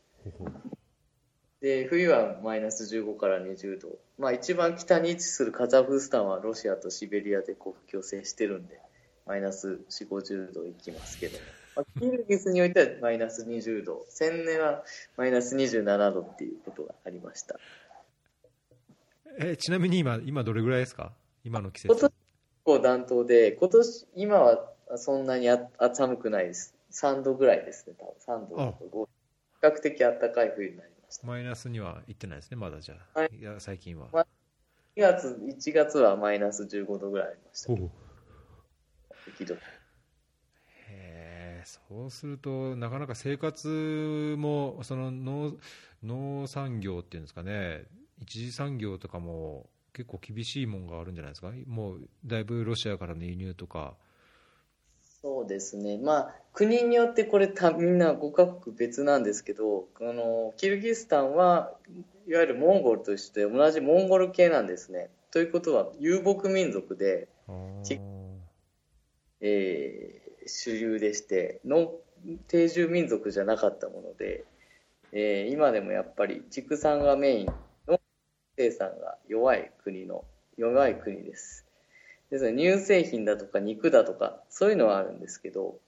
[1.60, 3.98] で、冬はマイナス15から20度。
[4.18, 8.80] まあ一番北に位置するカザフスタンはロシアとシベリアで国境を接してるんで、
[9.26, 11.38] マイナス4、50度いきますけど、
[11.74, 14.84] まあ、キルギスにおいてはマイナス20度、千年は
[15.16, 17.58] マイナス27度っていうことがありました。
[19.38, 21.12] えちなみに今、今どれぐらいですか？
[21.44, 21.88] 今の季節
[22.64, 22.82] 今年。
[22.82, 26.74] 暖冬で、今年、今はそんなにああ寒くないです。
[26.92, 29.10] 3度ぐらいですね、多分3度あと5比
[29.60, 31.26] 較的暖かい冬になりました。
[31.26, 34.08] マイナスには行ってないですね、まだじゃあ、はいいや最近は。
[34.12, 34.26] まあ
[34.96, 37.72] 2月、1月はマイナス15度ぐらいありました。
[40.88, 45.58] へーそうすると、なかなか生活もその農
[46.02, 47.84] 農産業っていうんですかね、
[48.20, 53.96] 一次産業とかも結構厳しいもんがあるんじゃないですか、もうだいぶロシアからの輸入とか、
[55.26, 61.72] そうですね、まあ、国によってこれた、みんな5カ国別なんですけど、あのキルギスタンは
[62.28, 65.10] いわゆるモンゴルとして同じモンゴル系なんですね。
[65.32, 67.26] ということは、遊牧民族で、
[69.40, 71.90] えー主流でして農
[72.46, 74.44] 定住民族じゃなかったもので、
[75.10, 77.46] えー今でもやっぱり畜産がメイン
[77.88, 77.98] の
[78.56, 80.24] 生産が弱い国の
[80.56, 81.65] 弱い国です
[82.30, 85.78] で乳製品だとか肉だとかそういうのはあるんですけど、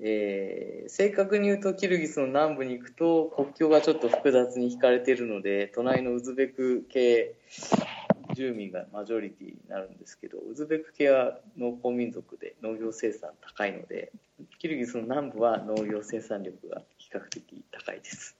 [0.00, 7.34] えー正確に言うとキルギスの南部に行くと国境がちょっと複雑に引かれているので隣のウズベク系
[8.34, 14.12] 住民がマジョリティになるんですけどウズベク系は農耕民族で農業生産高いので
[14.58, 18.36] キルギスの南部は農業生産力が比較的高いです。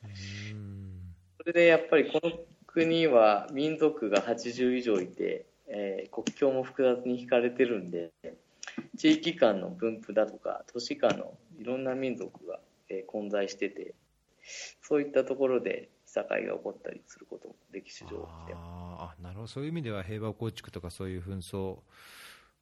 [1.38, 2.32] それでやっぱりこの
[2.66, 8.12] 国は民族が80以上いて、えー国境も複雑に引かれてるんで
[8.96, 13.94] 地域間の分布だとか都市間のいろんな民族が、えー混在してて
[14.82, 18.54] そういったところでいさかいが起こったりすることも歴史上起きて。
[18.56, 21.78] あなるほど、そういう意味では平和構築とかそういう紛争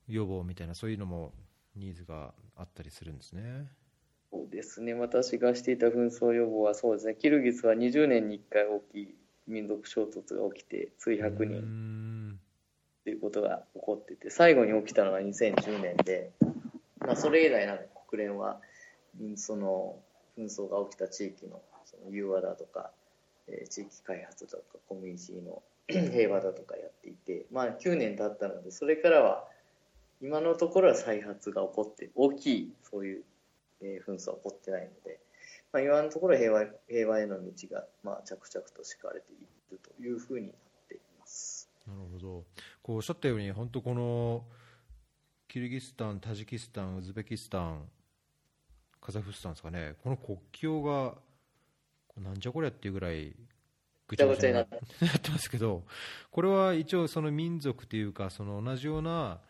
[0.08, 1.32] 予防みたいな、そういうのも
[1.76, 3.68] ニーズがあったりするんですね。
[4.30, 4.94] そうですね。
[4.94, 7.14] 私がしていた紛争予防はそうですね。
[7.14, 9.14] キルギスは20年に1回大きい
[9.46, 12.38] 民族衝突が起きて数百人
[13.02, 16.30] んということが起こってて最後に起きたのが2010年で、
[17.00, 18.60] まあ、それ以来なんか国連は
[19.36, 19.96] その
[20.38, 22.90] 紛争が起きた地域のその融和だとか、
[23.48, 29.44] えー地域開発だとかコミュニティの 平和だとかやっていて、まあ、9年経ったのでそれからは
[30.22, 33.22] 今のところは再発が起こって大きいそういう、
[33.82, 35.18] えー紛争は起こってないので、
[35.72, 39.36] まあ、今のところ平和平和への道が、まあ、着々と敷かれてい
[39.72, 40.52] るというふうに
[41.86, 41.94] な。
[41.94, 42.44] るほど、
[42.82, 44.44] こうおっしゃったように、本当、この
[45.48, 47.88] キルギスタン、タジキスタン、ウズベキスタン、
[49.00, 51.14] カザフスタンですかね、この国境が、
[52.16, 53.34] なんじゃこりゃっていうぐらい、
[54.06, 55.84] ぐちゃぐちゃになってますけど、
[56.30, 59.40] これは一応、その民族というか、その同じような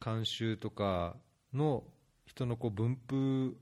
[0.00, 1.16] 慣習とか
[1.52, 1.84] の
[2.26, 3.56] 人のこう分布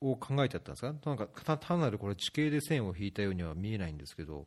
[0.00, 4.46] を考えてあったんですか、なんか単なるこれ、地形で線を引いたようには見えないんですけど。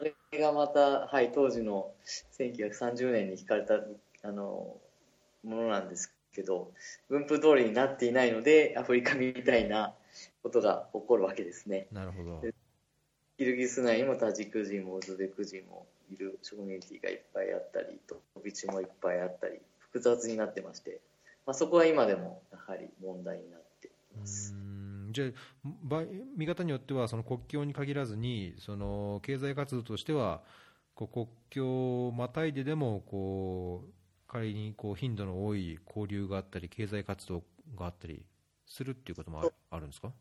[0.00, 1.90] これがまた、はい、当時の
[2.38, 3.74] 1930年に引かれた
[4.22, 4.78] あの
[5.44, 6.70] ものなんですけど
[7.10, 9.92] 分布通りになっていないのでアフリカみたいな
[10.42, 11.86] ことが起こるわけですね。
[11.92, 12.42] なるほど。
[13.36, 21.00] キルギス内にもタジク人もウズベク人もいるコミュニティがいっぱいあったり飛び地もいっぱいあったり複雑になってまして、
[21.46, 24.54] まあ、そこは今でもやはり問題になっています
[25.10, 25.26] じゃ
[25.90, 26.02] あ
[26.36, 30.40] 見方によってはその国境に限らずにその経済活動としては
[30.94, 33.90] こう国境をまたいででもこう
[34.26, 37.42] 仮にこう頻度の多い交流があったり経済活動
[37.76, 38.22] があったり
[38.66, 40.12] するっていうこともあるんですか？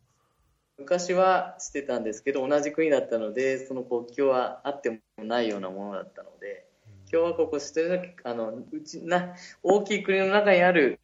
[0.78, 6.66] 昔はしてたんですけど同じ国だったのでその国境はあってもないようなものだったので
[7.12, 11.00] 共和国してるあのうちな大きい国の中にある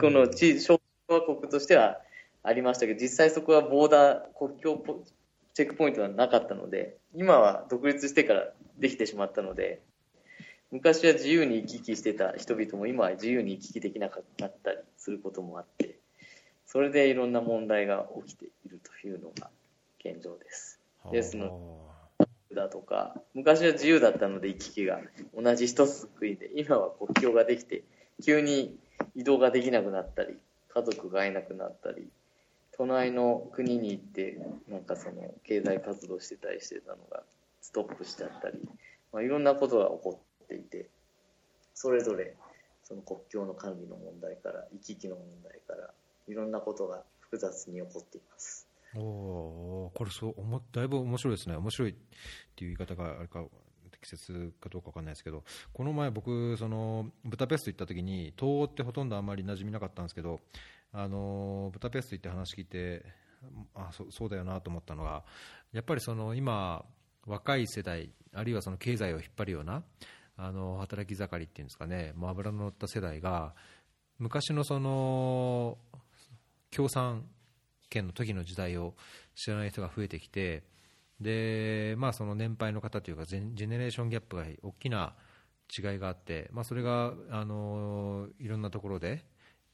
[0.00, 1.98] この地小共和国としては
[2.46, 4.82] ありましたけど実際そこはボーダー国境
[5.54, 9.80] チェックポイントはなかったので今は独立してからできてしまったので
[10.70, 14.24] 昔は自由に行き来してた人々も今は自由に行き来できなかっ
[14.62, 15.98] たりすることもあって
[16.66, 19.50] それでいろんな問題が起きているというのが
[20.04, 20.80] 現状です。
[21.10, 21.78] ですの
[22.54, 25.00] だとか昔は自由だったので行き来が
[25.34, 27.84] 同じ一つ国で今は国境ができて
[28.24, 28.78] 急に
[29.14, 30.36] 移動ができなくなったり
[30.68, 32.08] 家族が会えなくなったり
[32.76, 37.22] 隣の国に行ってなんかその経済活動してたりしてたのが
[37.60, 38.58] ストップしちゃったり、
[39.12, 40.88] まあ、いろんなことが起こっていて
[41.74, 42.34] それぞれ
[42.84, 45.90] その国境の管理の問題から行き来の問題から
[46.28, 48.68] いろんなことが複雑に起こっています。
[48.94, 51.94] おおこれそうおもだいぶ面白いですね面白いっ
[52.54, 53.44] ていう言い方があれか
[53.90, 60.40] 適切かどうか分かんないですけどこの前僕そのブダペスト行った時に東欧ってほとんどあんまり馴染みなかったんですけど
[60.98, 63.04] あのブダペスト行って話聞いて
[63.74, 65.24] あそそうだよなと思ったのは
[65.72, 66.86] やっぱりその今
[67.26, 69.82] 若い世代あるいはその経済を引っ張るような
[70.38, 73.54] あの働き盛りっていうんですかねもう油の乗った世代が
[74.18, 75.76] 昔のその
[76.70, 77.26] 共産
[77.90, 78.94] 権の時の時代を
[79.34, 80.64] 知らない人が増えてきて
[81.20, 85.14] で、まあ、その年配の方というかジェネレーションギャップが大きな
[85.76, 89.24] 違いがあって、まあ、それがあのいろんなところで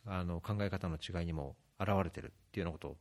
[0.06, 2.96] あの考え方の違いにも現れてるっていうようなことを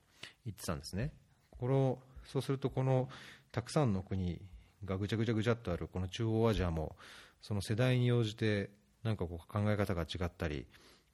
[0.46, 1.12] 言ってたんですね。
[1.52, 3.10] これをそうするとこの
[3.52, 4.42] たくさんの国
[4.86, 6.96] がぐちゃぐちゃぐちゃっとあるこの中央アジアも
[7.42, 8.70] その世代に応じて
[9.04, 10.66] なんかこう考え方が違ったり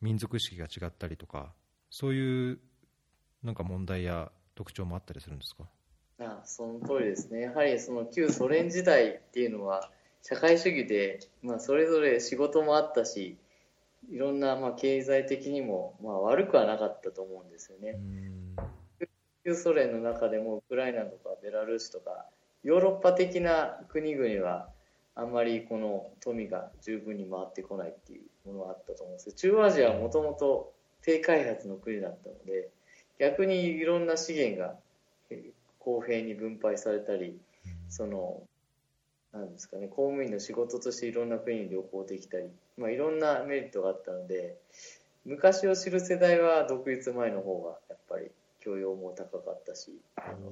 [0.02, 1.54] 民族意識が違ったりとか
[1.90, 2.60] そういう
[3.44, 5.64] なんか問題や特徴もあったりするんですか？
[6.20, 9.92] あその通りですね、やはりその旧ソ連時代っていうのは、
[10.24, 13.38] 社会主義で、まあ、それぞれ仕事もあったし、
[14.10, 18.00] いろんなまあ経済的にもまあ悪くはなかったと思うんですよね。
[19.44, 22.26] 旧ソ連の中でもウクライナとかベラルーシとか
[22.64, 24.70] ヨーロッパ的な国々は
[25.16, 32.70] あんまりこの富が十分に回ってこないっていうものがあったと思うんですけど中央アジアはもともと低開発の国だったので
[33.20, 34.76] 逆にいろんな資源が
[35.80, 37.40] 公平に分配されたり、
[37.90, 38.42] その
[39.34, 44.56] なんですかね公務員の仕事としていろんな国に旅行できたり、まあ、いろんなメリットがあったので
[45.26, 50.52] 昔を知る世代は独立前の方がやっぱり教養も高かったしあの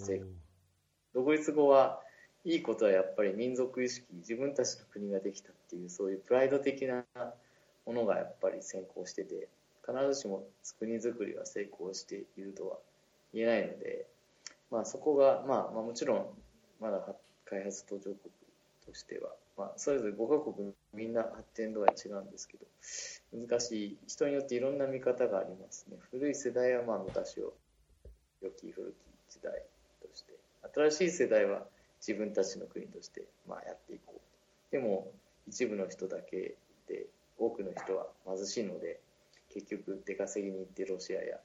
[1.14, 2.02] 独立後は
[2.44, 7.04] いいことはやっぱり民族意識自分たちの国ができたっていうそういうプライド的な
[7.86, 9.48] ものがやっぱり先行してて
[9.86, 10.44] 必ずしも
[10.80, 12.78] 国づくりは成功しているとは
[13.34, 14.06] 言えないので、
[14.72, 16.26] まあ、そこが、まあ、まあもちろん
[16.80, 17.02] まだ
[17.46, 18.16] 開発途上国
[18.86, 22.66] としては、まあ、それぞれ5カ国みんな発展度合い違うんですけど
[23.48, 23.98] 難しい。
[24.08, 25.98] 人によっていろんな見方がありますね。
[26.12, 27.54] 古い世代はまあ昔を
[28.42, 29.54] 良き古き時代
[30.02, 30.34] として
[30.74, 31.64] 新しい世代は
[32.06, 35.12] 自分たちの国としてまあやっていこうでも
[35.48, 36.56] 一部の人だけ
[36.88, 37.06] で
[37.38, 39.00] 多くの人は貧しいので
[39.54, 41.40] 結局出稼ぎに行ってロシアや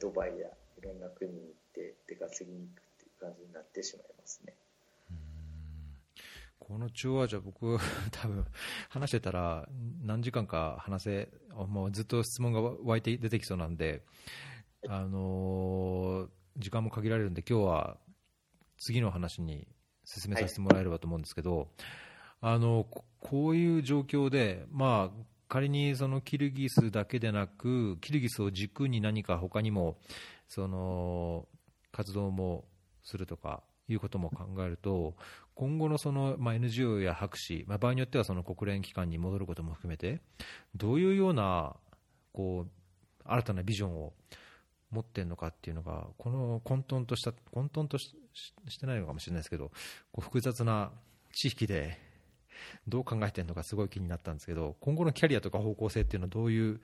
[0.00, 0.48] ドバイや
[0.78, 4.52] いろんな国に行って出稼ぎに行くっていう感じになってしまいますね。
[6.58, 7.78] この中央アジア、僕、
[8.10, 8.44] 多分
[8.88, 9.68] 話してたら
[10.02, 14.04] 何時間か話せ、もうずっと質問が湧いて出てきそうなんで、
[14.88, 16.28] あのー、
[16.58, 17.98] 時間も限られるんで、今日は
[18.78, 19.66] 次の話に
[20.04, 22.86] 進めさせてもらえればと思うんですけど、はい、あの
[23.20, 29.98] こういう状況で、まあ、仮にそのキルギスだけでなくキルギスを軸に何か他にも
[30.48, 31.46] その
[31.92, 32.64] 活動も
[33.02, 35.14] するとかいうことも考えると
[35.54, 40.20] 今後のその、まあ、NGO や博士、まあ、場合によってはその国連機関に戻ることも含めて
[40.74, 41.76] どういうような
[42.32, 42.70] こう
[43.24, 44.12] 新たなビジョンを
[44.90, 48.14] 持っているのかっていうのがこの混沌とした混沌とし
[48.78, 49.70] てないのかもしれないですけど
[50.12, 50.90] こう複雑な
[51.32, 51.98] 地域で
[52.88, 56.80] どう考えているのかすごい気になったんですけど今後のキャリアとか方向性っていうのはどういう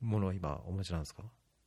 [0.00, 1.22] ものを今お持ちなんですか？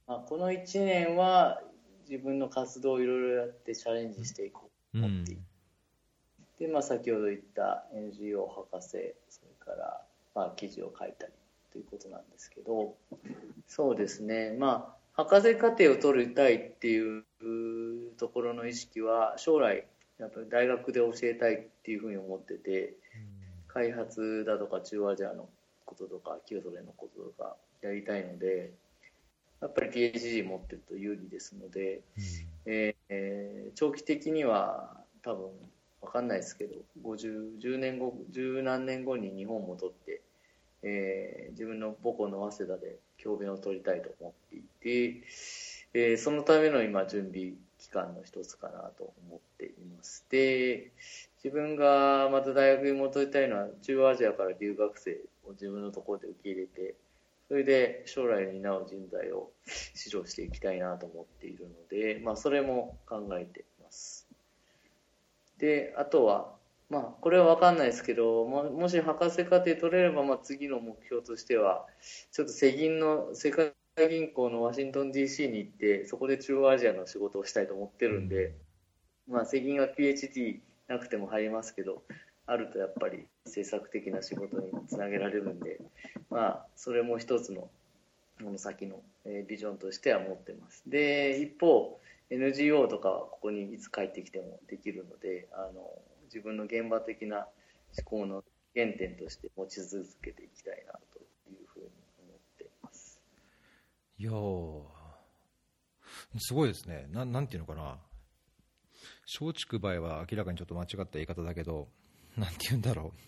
[0.08, 1.62] あこの1年は
[2.10, 4.98] 自分の活動をいろいろやってチャレンジしていこう。
[4.98, 5.42] 思っていて、
[6.62, 9.08] うん、で、まあ、先ほど言った NGO 博士それ
[9.60, 10.02] から、
[10.36, 11.34] まあ、記事を書いたり
[11.72, 12.94] ということなんですけど
[13.68, 14.56] そうですね。
[14.60, 17.24] まあ博士課程を取りたいっていう
[18.18, 19.86] ところの意識は将来
[20.20, 22.94] やっぱり大学で教えたいっていうふうに思ってて、
[23.68, 25.50] 開発だとか中央アジアの
[25.86, 28.72] こととか旧ソ連のこととかやりたいので
[29.64, 32.24] やっぱり PhD 持ってると有利ですので、うん、
[32.68, 35.48] えー、長期的には多分
[36.02, 40.22] 分かんないですけど50 10年後十何年後に日本も取って、
[40.84, 45.24] えー、自分の母校の早稲田で教鞭を取りたいと思っていて、
[45.94, 50.26] えー、そのための今準備期間の一つかなと思っています。
[50.30, 50.92] で
[51.42, 56.96] 自分がまた大学に戻りたいのは中央アジアから留学生を自分のところで受け入れて
[57.54, 59.52] それで将来に担う人材を
[60.04, 64.28] 指導していきたいなと思っているので、まあ、それも考えています。
[65.60, 66.56] で、あとは、
[66.90, 71.86] まあ、これは分かんないですけど、ももし博士課程取れれば、まあ、次の目標としては、
[72.32, 73.76] ちょっと世銀の、世界
[74.10, 78.56] 銀行のワシントン DC に行って、そこで中央アジアの仕事をしたいと思ってるんで、
[79.28, 82.02] まあ、世銀は PhD なくても入りますけど、
[82.48, 85.80] あるとやっぱり政策的な仕事につなげられるんで、
[86.30, 87.70] まあ、それも一つの
[88.42, 89.02] この先の
[89.48, 90.84] ビジョンとしては持ってます。
[90.88, 95.88] で、一方、NGO とかはここにいつ帰ってきてもできるので、あの
[96.26, 97.48] 自分の現場的な
[97.98, 101.20] 思考の原点として持ち続けていきたいなと
[101.52, 101.86] いうふうに
[102.28, 103.22] 思っています。
[104.18, 104.32] いや
[106.40, 107.08] すごいですね。
[107.12, 108.00] ななんていうのかな。
[109.40, 111.88] 松竹梅は明らかにちょっと間違った言い方だけど、
[112.38, 113.20] なんて言うんだろう、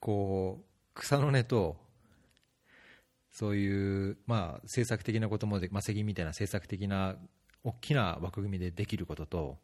[0.00, 1.76] こう、草の根と、
[3.30, 7.16] そういう、まあ、政策的なこともで、まあ、責任みたいな政策的な
[7.62, 9.58] 大きな枠組みでできることと、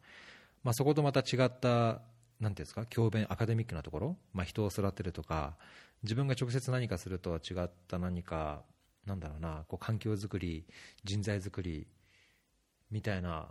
[0.63, 2.01] まあ、そことまた違った、
[2.39, 5.57] なんていうんですか、教鞭、アカデミックなところ、まあ、人を育てるとか、
[6.03, 8.63] 自分が直接何かするとは違った何か、
[9.05, 10.65] なんだろうな、こう環境づくり、
[11.03, 11.87] 人材づくり
[12.91, 13.49] みたいな、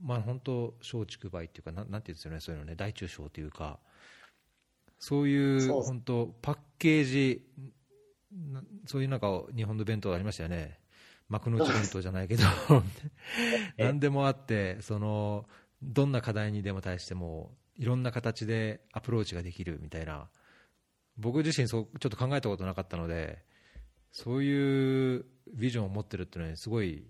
[0.00, 3.78] まあ、本当、松竹梅っていうか、ななんていうんですよね、そういうのね、大中小というか、
[5.02, 7.44] そういう本当パッケージ
[8.86, 10.78] そういうなんか日本の弁当ありましたよね。
[11.28, 12.44] 幕の内弁当じゃないけど。
[13.78, 15.48] 何でもあってその
[15.82, 20.30] どんな課題にでも対してもいろんな形でアプローチができるみたいな。
[21.18, 23.44] 僕自身そうちょっと考えたことなかったので
[24.12, 27.04] そういうビジョンを持ってるっていうのはすごい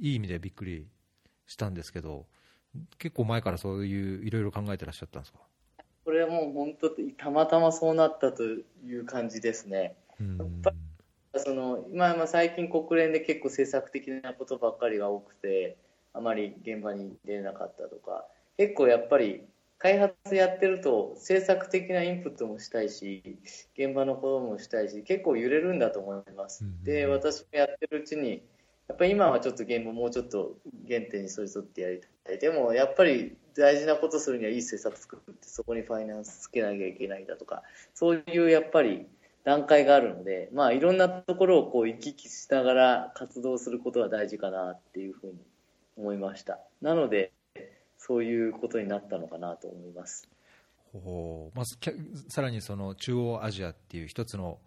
[0.00, 0.88] いい意味でびっくり
[1.46, 2.28] したんですけど
[2.98, 5.40] 結構前からそういういろいろ考えてらっしゃったんですか？
[6.06, 8.62] これはもう本当たまたまそうなったとい
[8.96, 9.96] う感じですね。
[10.20, 10.76] やっぱり
[11.40, 15.76] その今最近国連で結構政策的なことばっかりが多くて
[16.12, 18.24] あまり現場に出れなかったとか
[18.56, 19.42] 結構やっぱり
[19.78, 23.40] 開発やってると政策的なインプットもしたいし
[23.76, 26.64] 現場のこともしたいし結構揺れるんだと思います。
[26.84, 28.42] で私もやってるうちに
[28.88, 30.56] やっぱり今はちょっと現場もうちょっと
[30.88, 32.38] 原点に沿い添ってやりたい。
[32.38, 37.62] でもやっぱり大事なことするにはいい政策作ってそこにファイナンスつけなきゃいけないだとか、
[37.94, 39.06] そういうやっぱり
[39.44, 45.38] 段階があるので、まあいろんなところをこう行き来しながら活動することが大事かなっていうふうに
[45.96, 46.58] 思いました。
[46.80, 47.32] なので、
[47.98, 50.28] そういうことになったのかなと思います。
[50.92, 51.76] ほうまず
[52.28, 54.58] さらにその中央アジアっていう一つの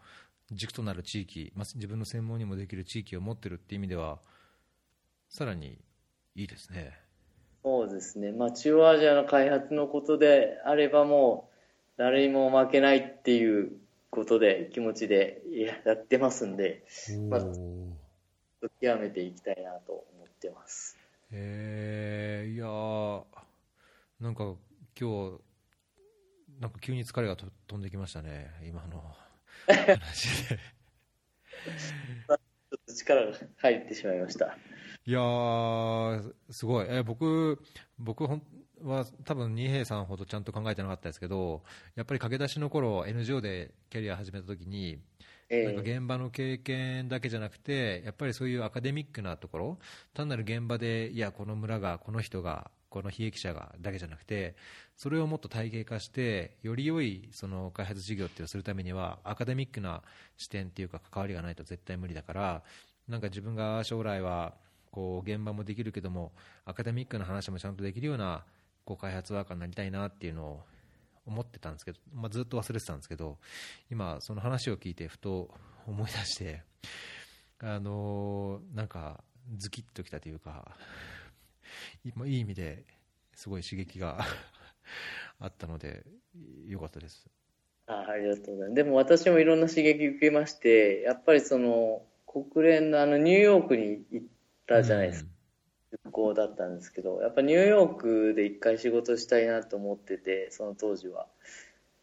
[0.52, 4.20] 軸となる地域、まあ、自分の専門にもできる地域を持ってるっていう意味では、
[5.30, 5.80] さらに
[6.36, 6.98] いいですね。
[7.64, 13.72] そうですね、まあ、中央アジアの開発のことであれば、もう誰にも負けないっていう
[14.10, 15.42] ことで、気持ちで
[15.86, 16.84] やってますんで、
[17.30, 17.42] まあ、
[18.82, 20.98] 極めていきたいなと思ってます。
[21.32, 22.66] へえー、いや
[24.20, 24.56] なんか
[25.00, 25.40] 今日
[26.60, 29.29] なんか急に疲れが飛んできましたね、今の。
[29.70, 34.58] ちょっと力が入ってしまいました。
[35.06, 37.60] いやー、すごい、えー、僕、
[37.98, 41.64] 僕は多分二平さんほどちゃんと考えてなかったですけど、
[41.96, 45.00] やっぱり駆け出しの頃 NGO でキャリア始めたときに、
[45.50, 49.80] なんか現場の経験だけじゃなくて、やっぱりそういうアカデミックなところ、
[50.14, 54.56] 単なる現場で、いや、この村が、この人が、この悲劇者がだけじゃなくて
[54.96, 60.02] それをもっと体系化してより良いその開発事業っていうのをするためにはアカデミックな
[60.38, 62.64] 視点っていうか関わりがないと絶対無理だから
[63.08, 64.54] なんか自分が将来は
[64.92, 66.32] こう現場もできるけども
[66.66, 68.44] アカデミックな話もちゃんとできるような
[68.86, 70.64] こう開発ワーカーになりたいなっていうのを
[71.28, 73.38] 思ってたんですけど、まあ、ずっと忘れてたんですけど
[73.92, 75.50] 今その話を聞いてふと
[75.88, 76.64] 思い出して
[77.62, 79.24] あのー、なんか
[79.58, 80.72] ズキッときたというか
[82.26, 82.86] いい意味で
[83.34, 84.20] すごい刺激が
[85.40, 86.04] あったので、
[86.68, 87.30] よかったです。
[87.88, 88.74] あありがとうございます。
[88.76, 94.28] でも私もいろんな刺激受けまして、やっぱりその国連のあのニューヨークに行っ
[94.68, 95.32] たじゃないですか。
[96.06, 101.28] 旅行だったんですけど、やっぱニューヨークで一回仕事したいなと思ってて、その当時は。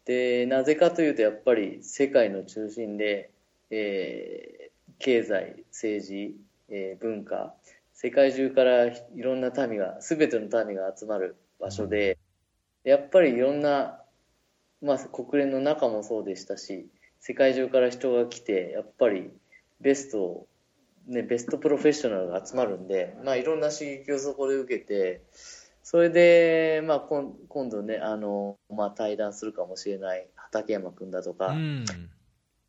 [0.05, 3.31] で、なぜかというと、やっぱり世界の中心で、
[3.69, 4.67] えー
[4.99, 6.37] 経済、政治、
[6.69, 7.55] えー文化、
[7.99, 12.19] 世界中からいろんな民が、すべての民が集まる場所で、
[12.83, 13.99] やっぱりいろんな、
[14.83, 16.87] まあ、国連の中もそうでしたし、
[17.19, 19.31] 世界中から人が来て、やっぱり
[19.81, 20.47] ベストを
[21.07, 25.23] ね、ベストプロフェッショナルが集まるんで、まあ、いろんな刺激をそこで受けて、
[25.81, 31.85] それで、まあ、今今度ね、あの、まあ、対談するかもしれない畠山君だとか、うん、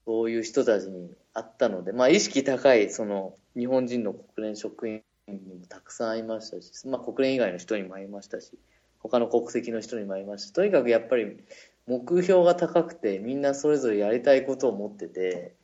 [0.07, 5.03] そういう人たちに会ったので、まあ、意識高い、その、日本人の国連職員
[5.33, 8.53] にもたくさん会いましたし、まあ、国連以外の人にも会いましたし、
[9.01, 10.55] 他の国籍の人にも会いました。
[10.55, 11.39] とにかくやっぱり、
[11.87, 15.55] 目標が高くて、みんなそれぞれやりたいことを持ってて、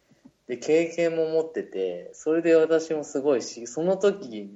[0.47, 4.49] で、経験も持ってて、それで私もすごいし、その時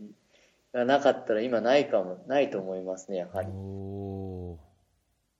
[0.72, 3.48] がなかったら今ないかも、ないと思いますね、やはり。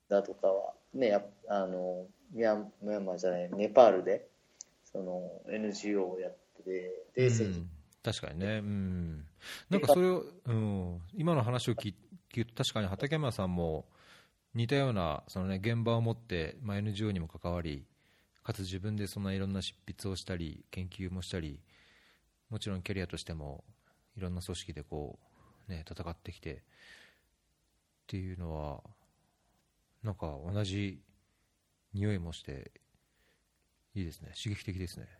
[0.09, 4.27] だとかは、ね、やあの、ミャンミャンマーじゃない、ネパールで、
[4.91, 7.69] その NGO をやってて、で、うん
[8.01, 9.25] 確かにね、うん、
[9.69, 11.93] なんかそれを、うん、今の話を聞
[12.31, 13.85] 聞くと、確かに畠山さんも
[14.53, 17.85] 似たようなその、ね、現場を持って、まあ、NGO にも関わり、
[18.43, 21.59] かつ自分でそんないろんな執筆をしたり、研究もしたり、
[22.49, 23.63] もちろんキャリアとしても
[24.17, 25.19] いろんな組織でこ
[25.67, 26.57] う、ね、戦ってきてっ
[28.07, 28.81] ていうのは、
[30.03, 31.01] なんか同じ
[31.93, 32.71] 匂いもして、
[33.95, 35.18] いいですね、刺激的ですね。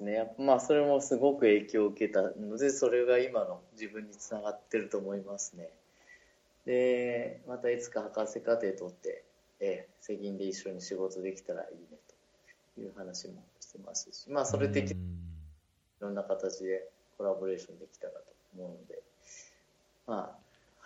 [0.00, 5.70] ね、やっぱまあそれもすごく影響を受けたので、それが今の自分につながってると思いますね。
[6.66, 9.24] で、またいつか博士課程取って、
[9.60, 11.98] えー、責任で一緒に仕事できたらいいね
[12.74, 15.20] という話もしてますし、まあそれ的にいうん
[16.00, 18.20] ろんな形でコラボレーションできたらと
[18.56, 19.02] 思うので、
[20.06, 20.36] ま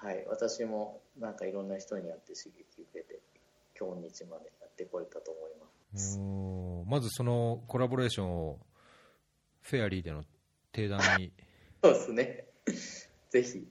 [0.03, 3.21] あ、はい、私もなんかいろんな人に会って刺激を受けて、
[3.79, 6.19] 今日までやってこれたと思います。
[6.87, 8.59] まずそのコラボレーションを
[9.65, 10.25] フェアリーでの
[10.73, 11.33] 定談に、
[11.83, 12.45] そうですね。
[13.31, 13.67] ぜひ。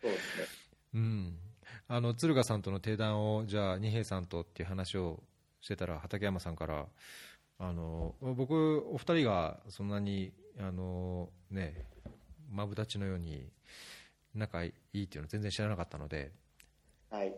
[0.00, 0.46] そうですね。
[0.94, 1.38] うん、
[1.88, 5.22] あの敦賀さんとの定談をじゃあ二平さんとっていう話を
[5.62, 6.86] してたら畠山さんから
[7.58, 11.86] あの僕お二人がそんなにあのね
[12.50, 13.50] マブダチのように
[14.34, 16.32] 仲いいっていうのは全然知らなかったので
[17.08, 17.34] はい。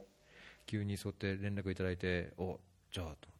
[0.67, 2.59] 急にそうやって連絡いただいてお
[2.91, 3.34] じゃあと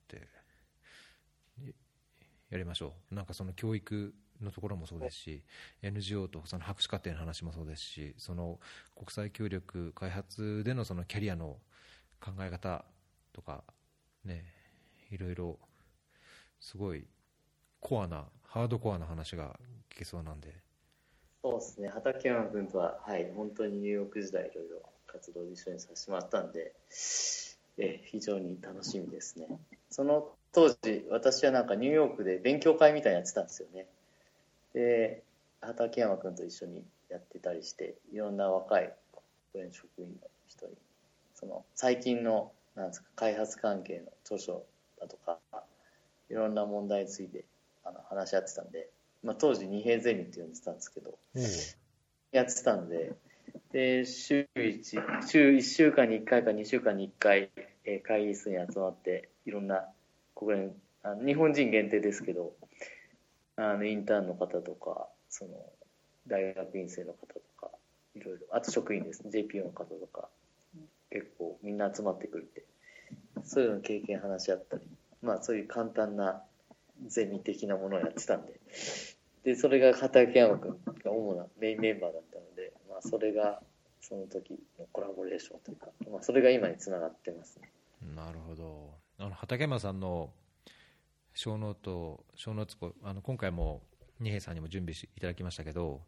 [2.51, 5.43] やりましょうなんかその教育のところもそうですし
[5.83, 8.59] NGO とその博士課程の話もそうですしその
[8.97, 11.59] 国際協力開発でのそのキャリアの
[12.21, 12.85] 考え方
[13.33, 13.65] とか
[14.25, 14.45] ね
[15.11, 15.59] いろいろ
[16.61, 17.07] すごい
[17.81, 19.59] コアなハードコアな話が
[19.91, 20.65] 聞けそうなんで
[21.45, 21.89] そうですね。
[21.89, 26.73] 畠山君とは、はい、本当にニューヨーク時代いろいろ活動で一緒にさせてもらったんで、
[27.77, 29.47] え非常に楽しみですね。
[29.91, 33.87] その当時、私はなんかニューヨークで勉強会みたいなやってたんですよね。
[34.73, 35.25] で、
[35.61, 38.93] 畠山君と一緒にやってたりして、いろんな若い
[39.53, 40.73] 国連職員の人に、
[41.35, 44.65] その最近の、なんですか、開発関係の著書
[45.01, 45.39] だとか、
[46.31, 47.45] いろんな問題について
[47.85, 48.89] あの話し合ってたんで、
[49.25, 51.19] まあ、当時二平ゼミって呼んでたんですけど、
[52.31, 53.13] やってたんで、
[53.73, 54.85] で、週一、
[55.27, 57.51] 週1週間に1回か2週間に1回、
[58.05, 59.89] 会議室に集まって、いろんな
[60.35, 62.55] 国連、あの日本人限定ですけど、
[63.57, 65.51] あの、インターンの方とか、その、
[66.27, 67.71] 大学院生の方とか、
[68.15, 70.29] いろいろ、あと職員ですね、JPO の方とか、
[71.11, 72.65] 結構みんな集まってくれて、
[73.45, 74.83] そういうの経験話し合ったり、
[75.23, 76.43] まあそういう簡単な
[77.07, 78.55] ゼミ的なものをやってたんで、
[79.45, 83.61] で、それが畠山君が主なメインメンバーだったので、まあ、それが
[84.01, 87.71] その時のコラボレーションというか、まあ、それが今につながってますね。
[88.17, 90.33] なるほどあの畠山さんの
[91.35, 93.83] show note show notes こあの今回も
[94.21, 96.03] 二平さんにも準備していただきましたけど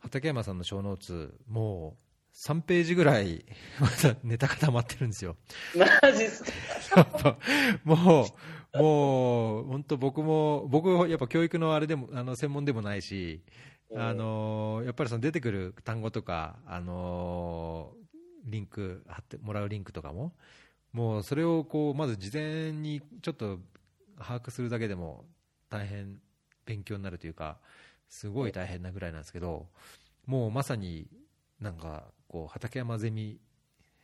[0.00, 3.44] 畠山さんの show notes もう3ページぐらい
[3.80, 5.36] まだネタ固まってるんですよ。
[5.76, 6.44] マジっす
[6.90, 7.38] か？
[7.84, 8.24] も
[8.74, 13.42] うもう本当僕も僕やっぱ教育のあれでもあの専門でもないし
[13.94, 17.94] あのやっぱりその出てくる単語とか、あの
[18.44, 20.34] リンク貼ってもらうリンクとかも
[20.92, 23.58] もうそれをこうまず事前にちょっと
[24.18, 25.24] 把握するだけでも
[25.70, 26.18] 大変
[26.66, 27.58] 勉強になるというか
[28.08, 29.66] すごい大変なぐらいなんですけど
[30.26, 31.06] もうまさに
[31.60, 33.38] なんかこう畠山ゼミ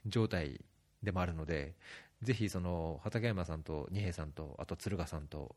[0.07, 0.61] 状態
[1.03, 1.74] でもあるので、
[2.22, 5.57] ぜひその畠山さんと二平さんと、あと敦賀さんと、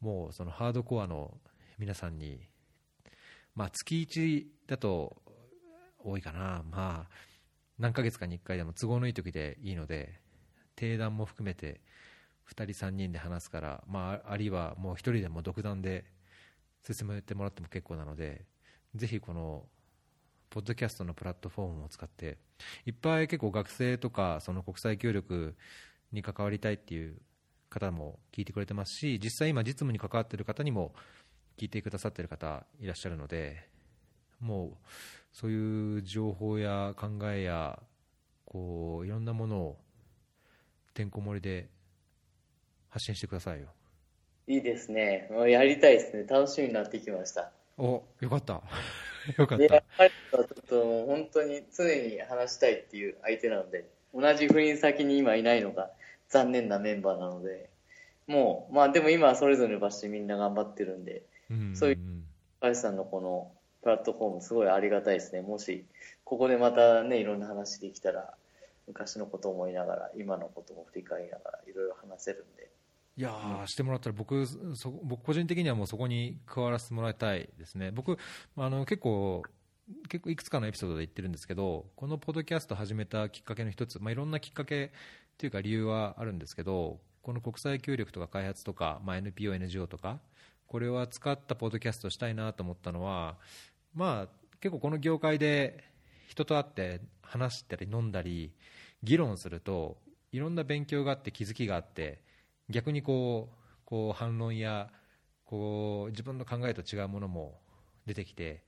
[0.00, 1.32] もうそのハードコアの
[1.78, 2.40] 皆さんに、
[3.54, 5.16] まあ、月1だと
[5.98, 7.10] 多いかな、まあ、
[7.78, 10.20] 何ヶ月かに1回でも都合のいい時でいいので、
[10.76, 11.80] 定談も含めて
[12.48, 16.04] 2人、3人で話すから、まあ、あるいはもう1人でも独断で
[16.86, 18.44] 進めてもらっても結構なので、
[18.94, 19.64] ぜひこの
[20.50, 22.38] ポッドキャストのプラットフォームを使って、
[22.86, 25.56] いっぱい結構学生とか、その国際協力
[26.12, 27.16] に関わりたいっていう
[27.70, 30.94] 方も聞いてくれてますし、実際今、実務に関わっている方にも
[31.56, 33.68] 聞いてくださっている方いらっしゃるので、
[34.38, 34.86] もう
[35.32, 37.82] そういう情報や考えや、
[38.44, 39.83] こういろんなものを
[40.94, 41.68] てんこ盛りで
[42.88, 43.66] 発信してくださいよ。
[44.46, 45.26] いいですね。
[45.30, 46.24] もうやりたいですね。
[46.28, 47.50] 楽しみになってきました。
[47.76, 48.62] お、よかった。
[49.36, 49.64] よかった。
[49.64, 55.90] やっぱりちょっと本当に常に話したいっていう相手なので、同じ赴任先に今いないのが
[56.28, 57.68] 残念なメンバーなので、
[58.28, 61.98] もう、まあでも今はそれぞれの場所でみんな頑張ってるんで、うんうんうん、そういう、
[62.60, 63.50] 林さんのこの
[63.82, 65.42] プラットフォームすごいありがたいですね。
[65.42, 65.84] もし、
[66.24, 68.34] ここでまたね、いろんな話できたら、
[68.86, 72.70] 昔のことを思いながら、今のことも振り返りながら、いろいろ話せるんで。
[73.16, 77.90] いやー、してもらったら僕そ、僕個人的にはもうそこに加わらせてもらいたいですね。
[77.92, 78.18] 僕、
[78.56, 79.42] あの結構、
[80.08, 84.92] 結構いくつかのエピソードで言ってるんですけど、このポッドキャスト始めたきっかけの一つ、まあ、いろんなきっかけ
[85.38, 90.18] というか理由はあるんですけど、この国際協力とか開発とか、まあ、NPO、NGO とか、
[90.66, 93.36] これは使ったポッドキャストしたいなと思ったのは、
[93.94, 94.28] まあ、
[94.60, 95.84] 結構この業界で
[96.26, 98.52] 人と会って話したり飲んだり
[99.02, 99.98] 議論すると
[100.32, 102.20] いろんな勉強があって気づきがあって
[102.68, 104.90] 逆にこうこう反論や
[105.44, 107.60] こう自分の考えと違うものも
[108.06, 108.64] 出てきて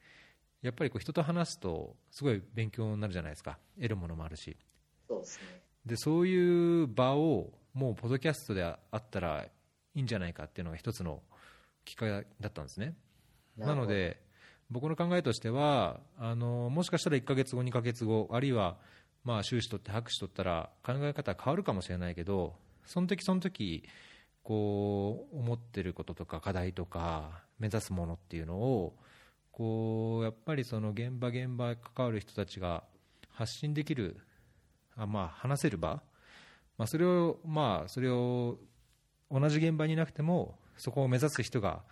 [0.62, 3.58] やっぱりこう人と話すとすごい勉強になるじゃないですか。
[3.76, 4.56] 得るものもあるし。
[5.08, 5.62] そうですね。
[5.84, 9.44] でそういう場をもうポッドキャストであったら
[9.94, 11.22] いいんじゃないかっていうのが一つの
[11.84, 12.96] きっかけだったんですね。
[13.56, 14.20] なので
[14.70, 18.76] 僕の考えとしてはあのもしかしたら1ヶ月後2ヶ月後あるいは
[19.24, 22.54] まあ修士取って博士取ったら考え方変わるかもしれないけど
[22.84, 23.84] その時その時
[24.42, 28.94] こう思ってることとか課題とか目指すものっていうのを
[29.50, 32.84] こうやっぱりその現場現場関わる人たちが
[33.30, 34.18] 発信できる
[34.96, 36.02] あまあ話せる場、
[36.78, 38.58] まあ、それをまあそれを
[39.30, 41.82] 同じ現場にいなくてもそこを目指す人が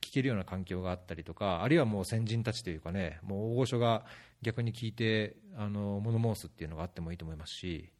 [0.00, 4.04] 聞けるような環境があったりとかあるいはもう先人たちというかねもう大御所が
[4.42, 7.90] 逆に聞いてあの物申すっていうのがあってもいいと思いますし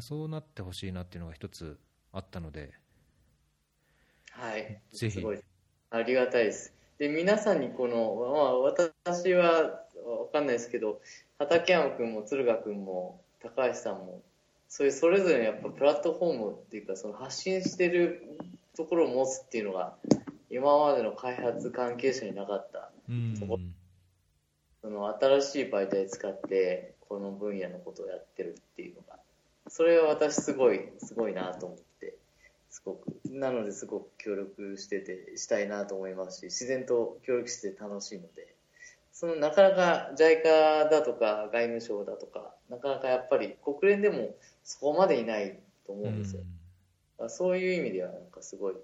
[0.00, 1.78] そうなってほしいなっていうのが一つ
[2.12, 2.72] あったので、
[4.30, 5.24] はい、ぜひ。
[5.90, 6.74] ありがたいです。
[6.98, 11.00] で皆さんにこの、まあ、私は分かんないですけど
[11.38, 14.20] 畠山君も敦賀君も高橋さんも
[14.68, 18.22] そういうそれぞれのやっぱプラットフォームっていうかその発信してる
[18.76, 19.94] ところを持つっていうのが
[20.50, 22.90] 今までの開発関係者になかった。
[23.38, 23.58] ところ、
[24.82, 29.18] その新しい媒体使ってこの分野のことをやってるっていうのが。
[29.68, 32.14] それは私すごいすごいなと思って。
[32.70, 33.06] すごく。
[33.30, 38.58] なのですごく協力しててしたいなと思いますし自然と協力して楽しいので。
[39.18, 46.42] そのなかなか JICA だとか外務省だとかなかなかやっぱり国連でもそこまでいないと思うんですよ、
[47.18, 48.74] うん、そういう意味ではなんかすごい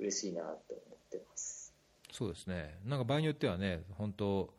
[0.00, 1.74] 嬉しいなと思ってます
[2.10, 4.52] そうですねなんか場合によってはね本当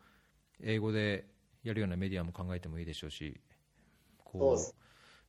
[0.63, 1.25] 英語で
[1.63, 3.39] やるようなメディアも考えてもいいでしょうし
[4.23, 4.75] こう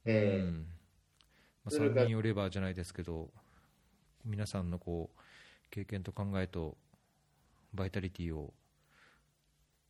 [0.04, 0.66] えー、うん
[1.64, 3.30] まあ、それによればじゃないですけど
[4.24, 5.20] 皆さんのこう
[5.70, 6.76] 経験と考えと
[7.72, 8.52] バイタリティを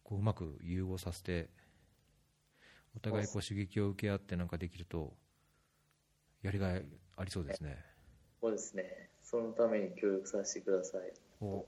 [0.05, 1.49] こううまく融合させて
[2.95, 5.15] お互いこう刺激を受け合ってなんかできると
[6.43, 6.85] やりがい
[7.17, 7.79] ありそうですね。
[8.41, 9.12] そうですね。
[9.33, 11.01] そのために協力させてください。
[11.41, 11.67] お。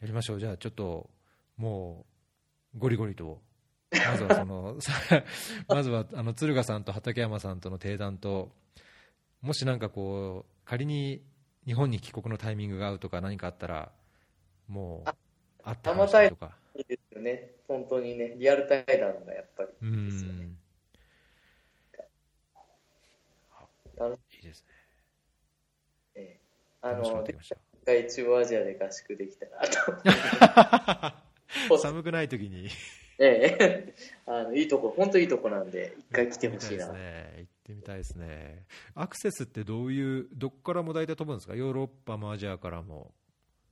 [0.00, 0.38] やりましょう。
[0.38, 1.08] じゃあちょっと
[1.56, 2.04] も
[2.74, 3.40] うゴリゴリと。
[3.90, 4.76] まずはその
[5.68, 8.50] まずはあの敦賀さんと畠山さんとの定談と
[9.40, 11.24] もしなんかこう仮に
[11.64, 13.92] 日本に帰国のタイミングが合うとか何かあったら
[14.68, 15.10] もう
[15.62, 16.58] あった話とか。
[16.74, 17.52] いいですよね。
[17.66, 18.34] 本当にね。
[18.36, 20.44] リアル対談がやっぱりいいですよね。
[20.44, 20.48] い。
[24.38, 24.68] いですね。
[24.68, 24.75] ええ
[26.90, 27.46] あの一
[27.84, 29.68] 回中央アジアで合宿できたら
[31.68, 31.78] と。
[31.78, 32.68] 寒くない時に。
[33.18, 33.94] ええ、
[34.26, 36.92] あのいいとこ、本当いいとこなんで、一回来てほしいな。
[36.92, 38.66] ね、行ってみたいですね。
[38.94, 43.14] アクセスってどういう、どこからも大体飛ぶんですか、ヨーロッパもアジアからも。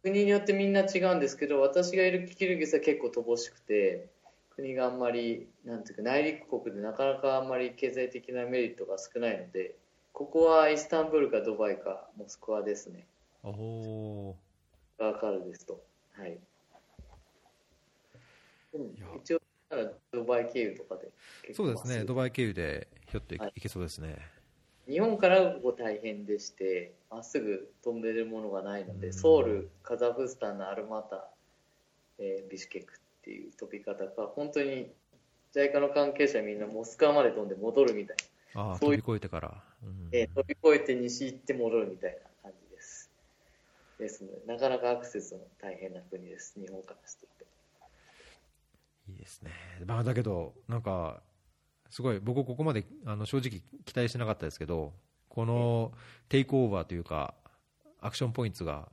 [0.02, 4.08] 国によってみんな違うんですけど、私がいるキルギスは結構乏しくて、
[4.56, 9.74] 国があんまりなんていうか内陸国でなかなかあんまり経済的なメリットが少ないので
[10.14, 13.04] ここはイスタンブールかドバイかモスクワですね。
[13.42, 14.36] おお
[14.96, 15.82] ガーカールですと。
[16.12, 16.38] はい。
[18.72, 19.40] でもいや一応
[20.12, 21.10] ドバイ経由とかで
[21.52, 23.52] そうですね、ドバイ経由でひょっとい,、はい。
[23.60, 24.16] けそうですね。
[24.88, 29.12] 日本からはここ大変でしてまっすぐ飛んでるものがないので、うん。
[29.12, 31.28] ソウルカザフスタンのアルマタ、
[32.20, 34.92] えービシュケクっていう飛び方が本当に
[35.52, 38.16] JICA の関係者みんなモスクワまで飛んで戻るみたい
[38.54, 39.62] ああ、そういう飛び越えてから。
[40.12, 43.10] えー飛び越えて西行って戻るみたいな感じです。
[43.98, 47.44] ですのでなかなかアクセスも大変な国です日本からすると。
[49.08, 49.50] いいですね。
[49.84, 51.22] まあ、だけど、なんか、
[51.90, 54.94] すごい、僕、ここまであの正直期待してなかったですけど、
[55.28, 55.92] この
[56.28, 57.34] テイクオーバーというか、
[58.00, 58.88] アクションポイントが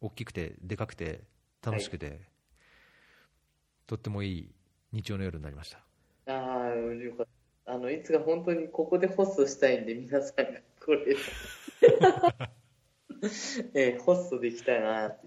[0.00, 1.20] 大きくて、でかくて、
[1.62, 2.20] 楽しくて、
[3.86, 4.54] とってもいい
[4.92, 5.78] 日曜の夜になりました。
[6.26, 7.32] ああよかった
[7.66, 11.16] あのいつか本当にここでホストしたいんで皆さんがこれ
[13.74, 15.26] えーホストできたいなって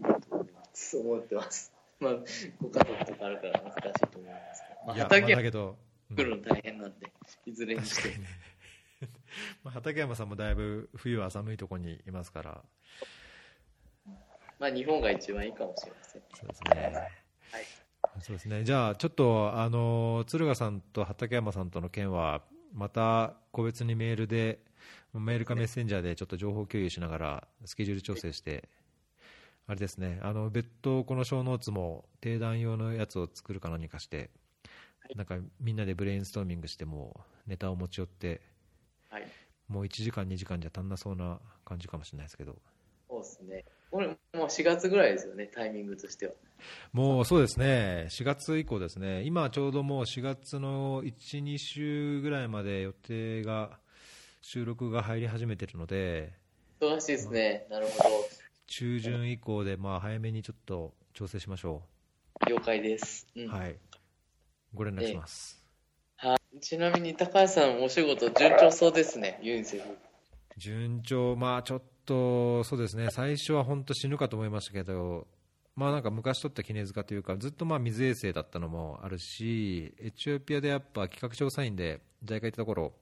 [0.97, 1.73] 思ってます。
[1.99, 2.13] まあ、
[2.61, 5.75] ご家族とかあるから難しいと思いますけど、まあ、畑だけど、うん
[6.09, 7.11] 作るの大変なんで、
[7.45, 8.17] いずれにして。
[9.61, 12.63] まあ畠山さんもだいぶ冬は寒いところにいますから、
[14.57, 16.21] まあ、日本が一番いいかもしれません。
[16.33, 17.26] そうですね。
[18.17, 18.23] はい。
[18.23, 18.63] そうですね。
[18.63, 22.43] じゃあ、ちょっと、あの、敦賀さんと畠山さんとの件は、
[22.73, 24.59] また個別にメールで、
[25.13, 28.69] メールかメッセンジャーでちょっと情報共有しながら、スケジュール調整して、
[29.67, 34.29] あれですね、あの、別途この小ノーツも定談用のやつを作るか何かして、
[35.15, 38.41] なんかみんなでブレインストーミングしても、ネタを持ち寄って、
[39.09, 39.37] はい。
[39.67, 42.61] もう1時間、2時間じゃ足んなそうな感じかもしれないですけど、
[43.09, 43.65] そうですね。
[43.91, 46.33] これ、もう4月ぐらいですよね、タイミングとしては。
[46.91, 53.79] もうそうですね、4月以降ですね、今ちょうどもう4月の1、2週ぐらいまで予定が、
[54.41, 56.33] 収録が入り始めてるので、
[56.79, 57.65] 忙しいですね。
[57.69, 58.29] なるほど。
[58.67, 61.81] 中旬以降でまあ早めにちょっと調整しましょ
[62.47, 63.27] 了解です。
[63.35, 63.45] うう。
[63.45, 63.47] ん。
[63.49, 63.75] はい。
[64.73, 65.57] ご連絡します。
[66.61, 69.97] ちなみに、高橋さん、お仕事順調そうですね、ユニセフ。
[70.57, 75.27] 順調、まあちょっと、そうですね、最初は本当死ぬかと思いましたけど、
[75.75, 82.93] まあなんか昔取った絹塚というか、ずっとまあ水衛星だったのもあるし、エチオピアでやっぱ企画調査員で JICA 行った頃、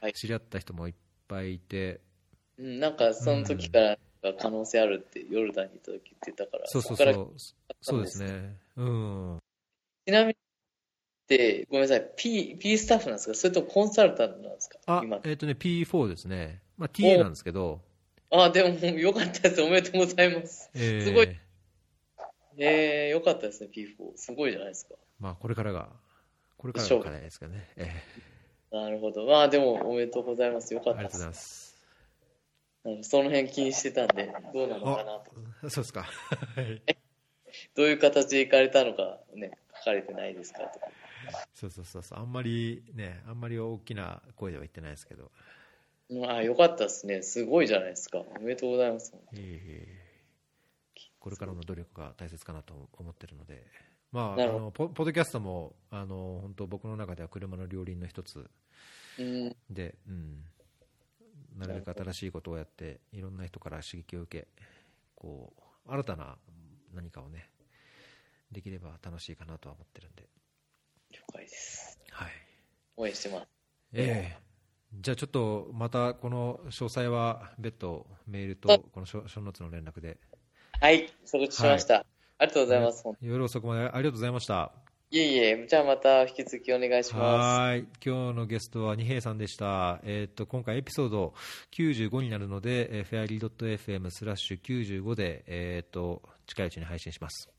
[0.00, 0.12] はい。
[0.12, 0.94] 知り合った人もいっ
[1.28, 2.00] ぱいいて、
[2.58, 7.32] うん、なんか、その時から可能性あるって、ヨルダンに行った時言ってたから、そうそうそう、
[7.80, 9.38] そうですね、うん、
[10.06, 10.36] ちなみにっ
[11.28, 13.34] て、ごめんなさい、P, P スタッフなんですか？
[13.34, 14.78] それともコンサルタントなんですか？
[14.86, 15.20] あ今。
[15.24, 17.80] えっ、とね、P4 ですね、まあ、TA なんですけど、
[18.32, 18.68] あ、でも、
[18.98, 19.62] よかったです。
[19.62, 20.70] おめでとうございます。
[20.74, 21.28] えーすごい
[22.58, 24.12] えー、よかったですね、P4。
[24.16, 24.94] すごいじゃないですか。
[25.20, 25.88] まあ、これからが、
[26.56, 27.90] これからが課題ですかね、え
[28.70, 29.24] なるほど。
[29.26, 30.72] まあ、でも、おめでとうございます。
[30.74, 31.32] よかーったですありがとう
[32.82, 32.94] ござい。
[32.96, 33.08] ます。
[33.08, 35.70] その辺気にしてたんで、どうなのかなと。
[35.70, 36.02] そうですか。
[36.02, 36.82] はい
[37.74, 40.86] どういう形で行かれたのか、ね、書かれてないですかとか。
[41.54, 45.30] そうそうそうそう、あんまりね、あんまり大きな声では言ってないですけど、うん
[46.28, 47.22] あ、よかったですね。
[47.22, 48.18] すごいじゃないですか。
[48.18, 49.12] おめでとうございます。
[49.32, 50.02] いえいえ
[51.18, 53.64] これからの努力が大切かなと思ってるので、
[54.10, 58.50] まあ、あのポポッドキャストもあの本当、僕の中では車の両輪の一つ
[59.18, 60.44] うん、で、うん、
[61.58, 64.48] なるべく新しいことをやって、いろんな人から刺激を受け、
[65.14, 65.52] こ
[65.86, 66.36] う新たな
[66.94, 67.50] 何かをね、
[68.50, 70.28] できれば楽しいかなとは思ってるんで、
[71.10, 72.00] 了解です。
[72.10, 72.30] はい。
[72.96, 73.48] 応援してます。
[73.92, 74.51] ええ
[75.00, 80.18] じゃあちょっとまたこの詳細は別途メールとこのショショーノーツの連絡で。
[80.80, 82.04] はい、承知しました。
[82.38, 83.04] ありがとうございます。
[83.20, 84.72] 夜遅くまでありがとうございました。
[85.10, 87.20] いえいえ、じゃあまた引き続きお願いします。
[87.20, 87.86] はーい。
[88.04, 91.34] 今日のゲストは二平さんでした、えー、と今回エピソード
[91.70, 97.50] 95になるので、えー、フェアリー .fm スラッシュ95で、えー、と近いうちに配信します。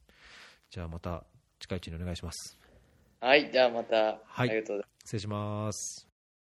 [0.72, 1.24] じゃあまた
[1.60, 2.58] 近いうちにお願いします。
[3.20, 4.50] はい、じゃあまた、はい。
[4.50, 5.06] ありがとうございます。
[5.06, 6.13] 失礼します